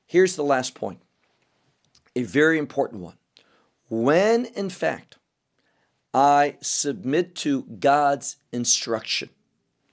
Here's 0.05 0.37
the 0.37 0.45
last 0.45 0.75
point, 0.75 1.01
a 2.15 2.25
very 2.25 2.59
important 2.59 3.01
one. 3.01 3.15
When, 3.91 4.47
in 4.47 4.71
fact, 4.71 5.19
I 6.15 6.57
submit 6.63 7.35
to 7.37 7.65
God's 7.65 8.37
instruction, 8.53 9.31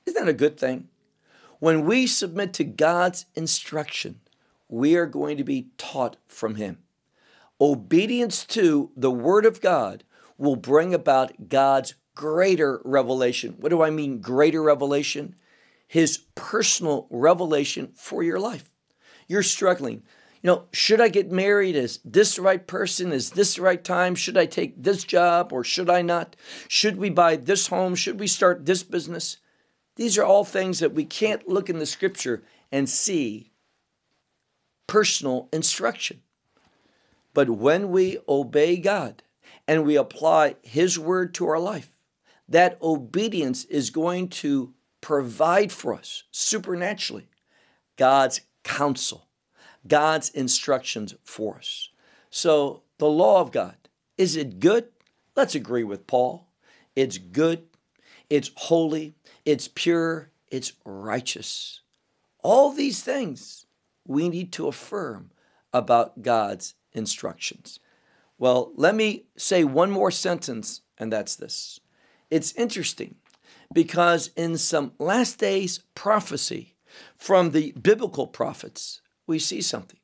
isn't 0.06 0.24
that 0.24 0.30
a 0.30 0.34
good 0.34 0.58
thing? 0.58 0.88
When 1.60 1.84
we 1.84 2.06
submit 2.06 2.54
to 2.54 2.64
God's 2.64 3.26
instruction, 3.34 4.20
we 4.70 4.96
are 4.96 5.08
going 5.08 5.36
to 5.38 5.44
be 5.44 5.70
taught 5.80 6.18
from 6.28 6.56
Him. 6.56 6.78
Obedience 7.60 8.46
to 8.46 8.92
the 8.96 9.10
Word 9.10 9.48
of 9.48 9.62
God 9.62 10.04
will 10.38 10.56
bring 10.56 10.94
about 10.94 11.50
God's 11.50 11.96
greater 12.14 12.82
revelation. 12.86 13.56
What 13.58 13.70
do 13.70 13.82
I 13.82 13.90
mean, 13.90 14.22
greater 14.22 14.62
revelation? 14.62 15.36
His 15.88 16.20
personal 16.36 17.08
revelation 17.10 17.94
for 17.96 18.22
your 18.22 18.40
life. 18.40 18.70
You're 19.28 19.42
struggling. 19.42 20.04
You 20.48 20.54
know, 20.54 20.64
should 20.72 21.02
I 21.02 21.10
get 21.10 21.30
married? 21.30 21.76
Is 21.76 22.00
this 22.06 22.38
the 22.38 22.42
right 22.42 22.66
person? 22.66 23.12
Is 23.12 23.32
this 23.32 23.56
the 23.56 23.64
right 23.64 23.84
time? 23.84 24.16
Should 24.16 24.38
I 24.38 24.46
take 24.46 24.82
this 24.82 25.04
job 25.04 25.52
or 25.52 25.62
should 25.62 25.90
I 25.90 26.02
not? 26.02 26.38
Should 26.70 26.96
we 26.96 27.10
buy 27.10 27.36
this 27.36 27.68
home? 27.68 27.96
Should 27.96 28.18
we 28.18 28.28
start 28.28 28.66
this 28.66 28.82
business? 28.82 29.40
These 29.98 30.18
are 30.18 30.24
all 30.24 30.46
things 30.46 30.80
that 30.80 30.94
we 30.94 31.04
can't 31.04 31.50
look 31.50 31.70
in 31.70 31.80
the 31.80 31.86
scripture 31.86 32.46
and 32.72 32.88
see 32.88 33.52
personal 34.88 35.50
instruction. 35.52 36.22
But 37.34 37.50
when 37.50 37.92
we 37.92 38.18
obey 38.30 38.78
God 38.78 39.24
and 39.68 39.84
we 39.84 39.98
apply 39.98 40.56
His 40.64 40.98
word 40.98 41.34
to 41.34 41.48
our 41.50 41.60
life, 41.60 41.92
that 42.48 42.82
obedience 42.82 43.66
is 43.66 43.90
going 43.90 44.30
to 44.30 44.74
provide 45.02 45.74
for 45.74 45.94
us 45.94 46.24
supernaturally 46.32 47.28
God's 47.98 48.40
counsel, 48.64 49.27
God's 49.88 50.30
instructions 50.30 51.16
for 51.24 51.58
us. 51.58 51.90
So, 52.30 52.84
the 52.98 53.10
law 53.10 53.42
of 53.42 53.52
God, 53.52 53.76
is 54.18 54.36
it 54.36 54.60
good? 54.60 54.90
Let's 55.36 55.56
agree 55.56 55.84
with 55.84 56.08
Paul. 56.08 56.48
It's 56.96 57.18
good, 57.18 57.64
it's 58.30 58.52
holy, 58.56 59.16
it's 59.46 59.68
pure, 59.68 60.32
it's 60.50 60.74
righteous. 60.84 61.82
All 62.44 62.72
these 62.72 63.04
things 63.04 63.66
we 64.06 64.30
need 64.30 64.52
to 64.54 64.68
affirm 64.68 65.32
about 65.74 66.22
God's 66.22 66.74
instructions. 66.94 67.80
Well, 68.40 68.72
let 68.76 68.96
me 68.96 69.26
say 69.36 69.64
one 69.64 69.92
more 69.92 70.12
sentence, 70.12 70.82
and 70.98 71.12
that's 71.12 71.36
this. 71.36 71.80
It's 72.30 72.54
interesting 72.54 73.16
because 73.74 74.32
in 74.36 74.58
some 74.58 74.94
last 75.00 75.40
days 75.40 75.80
prophecy 75.96 76.76
from 77.18 77.52
the 77.52 77.74
biblical 77.74 78.28
prophets, 78.28 79.02
we 79.28 79.38
see 79.38 79.62
something. 79.62 80.00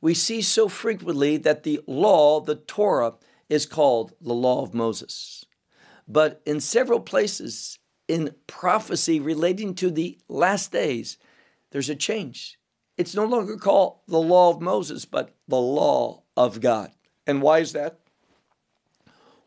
We 0.00 0.14
see 0.14 0.42
so 0.42 0.68
frequently 0.68 1.38
that 1.38 1.62
the 1.62 1.80
law, 1.86 2.40
the 2.40 2.56
Torah, 2.56 3.14
is 3.48 3.66
called 3.66 4.12
the 4.20 4.34
law 4.34 4.62
of 4.62 4.74
Moses. 4.74 5.46
But 6.06 6.42
in 6.44 6.60
several 6.60 7.00
places, 7.00 7.78
in 8.06 8.34
prophecy 8.46 9.18
relating 9.18 9.74
to 9.76 9.90
the 9.90 10.18
last 10.28 10.70
days, 10.70 11.16
there's 11.70 11.88
a 11.88 11.94
change. 11.94 12.58
It's 12.96 13.14
no 13.14 13.24
longer 13.24 13.56
called 13.56 14.00
the 14.06 14.20
law 14.20 14.50
of 14.50 14.60
Moses, 14.60 15.04
but 15.04 15.34
the 15.48 15.60
law 15.60 16.22
of 16.36 16.60
God. 16.60 16.92
And 17.26 17.42
why 17.42 17.58
is 17.60 17.72
that? 17.72 18.00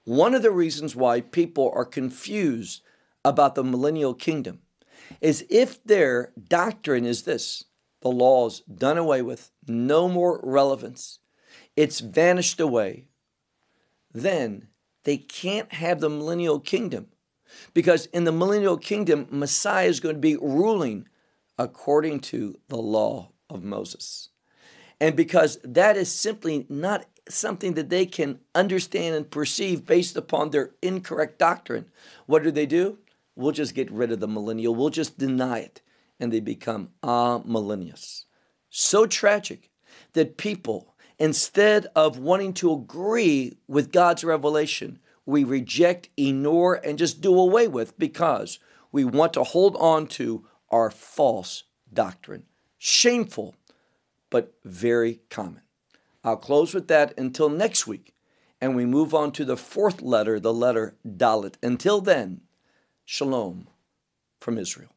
One 0.04 0.34
of 0.34 0.42
the 0.42 0.52
reasons 0.52 0.96
why 0.96 1.22
people 1.22 1.72
are 1.74 1.86
confused 1.86 2.82
about 3.24 3.56
the 3.56 3.64
millennial 3.64 4.14
kingdom 4.14 4.62
is 5.22 5.46
if 5.50 5.84
their 5.84 6.32
doctrine 6.50 7.06
is 7.06 7.24
this 7.24 7.66
the 8.02 8.10
law's 8.10 8.62
done 8.62 8.98
away 8.98 9.22
with, 9.22 9.52
no 9.68 10.08
more 10.08 10.40
relevance, 10.44 11.20
it's 11.76 12.00
vanished 12.00 12.60
away, 12.60 13.08
then 14.14 14.68
they 15.04 15.18
can't 15.18 15.74
have 15.74 16.00
the 16.00 16.10
millennial 16.10 16.60
kingdom 16.60 17.08
because 17.74 18.08
in 18.08 18.24
the 18.24 18.32
millennial 18.32 18.78
kingdom, 18.78 19.28
Messiah 19.30 19.88
is 19.88 20.00
going 20.00 20.16
to 20.16 20.22
be 20.22 20.36
ruling 20.36 21.08
according 21.58 22.20
to 22.20 22.60
the 22.68 22.78
law 22.78 23.32
of 23.50 23.64
Moses. 23.64 24.30
And 25.00 25.16
because 25.16 25.60
that 25.64 25.96
is 25.96 26.12
simply 26.12 26.66
not 26.70 27.06
something 27.30 27.74
that 27.74 27.90
they 27.90 28.06
can 28.06 28.40
understand 28.56 29.16
and 29.16 29.30
perceive 29.30 29.86
based 29.86 30.18
upon 30.18 30.50
their 30.50 30.72
incorrect 30.82 31.38
doctrine, 31.40 31.86
what 32.26 32.44
do 32.44 32.52
they 32.52 32.66
do? 32.66 32.98
We'll 33.36 33.52
just 33.52 33.76
get 33.76 33.92
rid 33.92 34.12
of 34.12 34.20
the 34.20 34.28
millennial, 34.28 34.74
we'll 34.74 34.90
just 34.90 35.18
deny 35.18 35.60
it. 35.60 35.82
And 36.20 36.34
they 36.34 36.40
become 36.40 36.90
amillennialists. 37.04 38.26
So 38.70 39.06
tragic 39.06 39.70
that 40.14 40.38
people, 40.38 40.96
instead 41.20 41.88
of 41.96 42.18
wanting 42.18 42.54
to 42.56 42.74
agree 42.74 43.58
with 43.68 43.92
God's 43.92 44.24
revelation, 44.24 45.00
we 45.26 45.44
reject, 45.44 46.10
ignore, 46.18 46.76
and 46.76 46.98
just 46.98 47.22
do 47.22 47.38
away 47.38 47.68
with 47.68 47.98
because 48.00 48.60
we 48.92 49.04
want 49.04 49.34
to 49.34 49.44
hold 49.44 49.76
on 49.78 50.08
to 50.08 50.46
our 50.70 50.90
false 50.90 51.64
doctrine. 51.94 52.44
Shameful, 52.78 53.56
but 54.30 54.54
very 54.64 55.22
common. 55.30 55.62
I'll 56.24 56.38
close 56.38 56.74
with 56.74 56.88
that 56.88 57.18
until 57.18 57.50
next 57.50 57.88
week, 57.88 58.14
and 58.60 58.76
we 58.76 58.86
move 58.86 59.14
on 59.14 59.32
to 59.34 59.46
the 59.46 59.58
fourth 59.58 60.02
letter, 60.02 60.40
the 60.40 60.54
letter 60.54 60.98
Dalet. 61.06 61.56
Until 61.62 62.02
then, 62.02 62.42
shalom 63.06 63.68
from 64.40 64.58
Israel. 64.58 64.97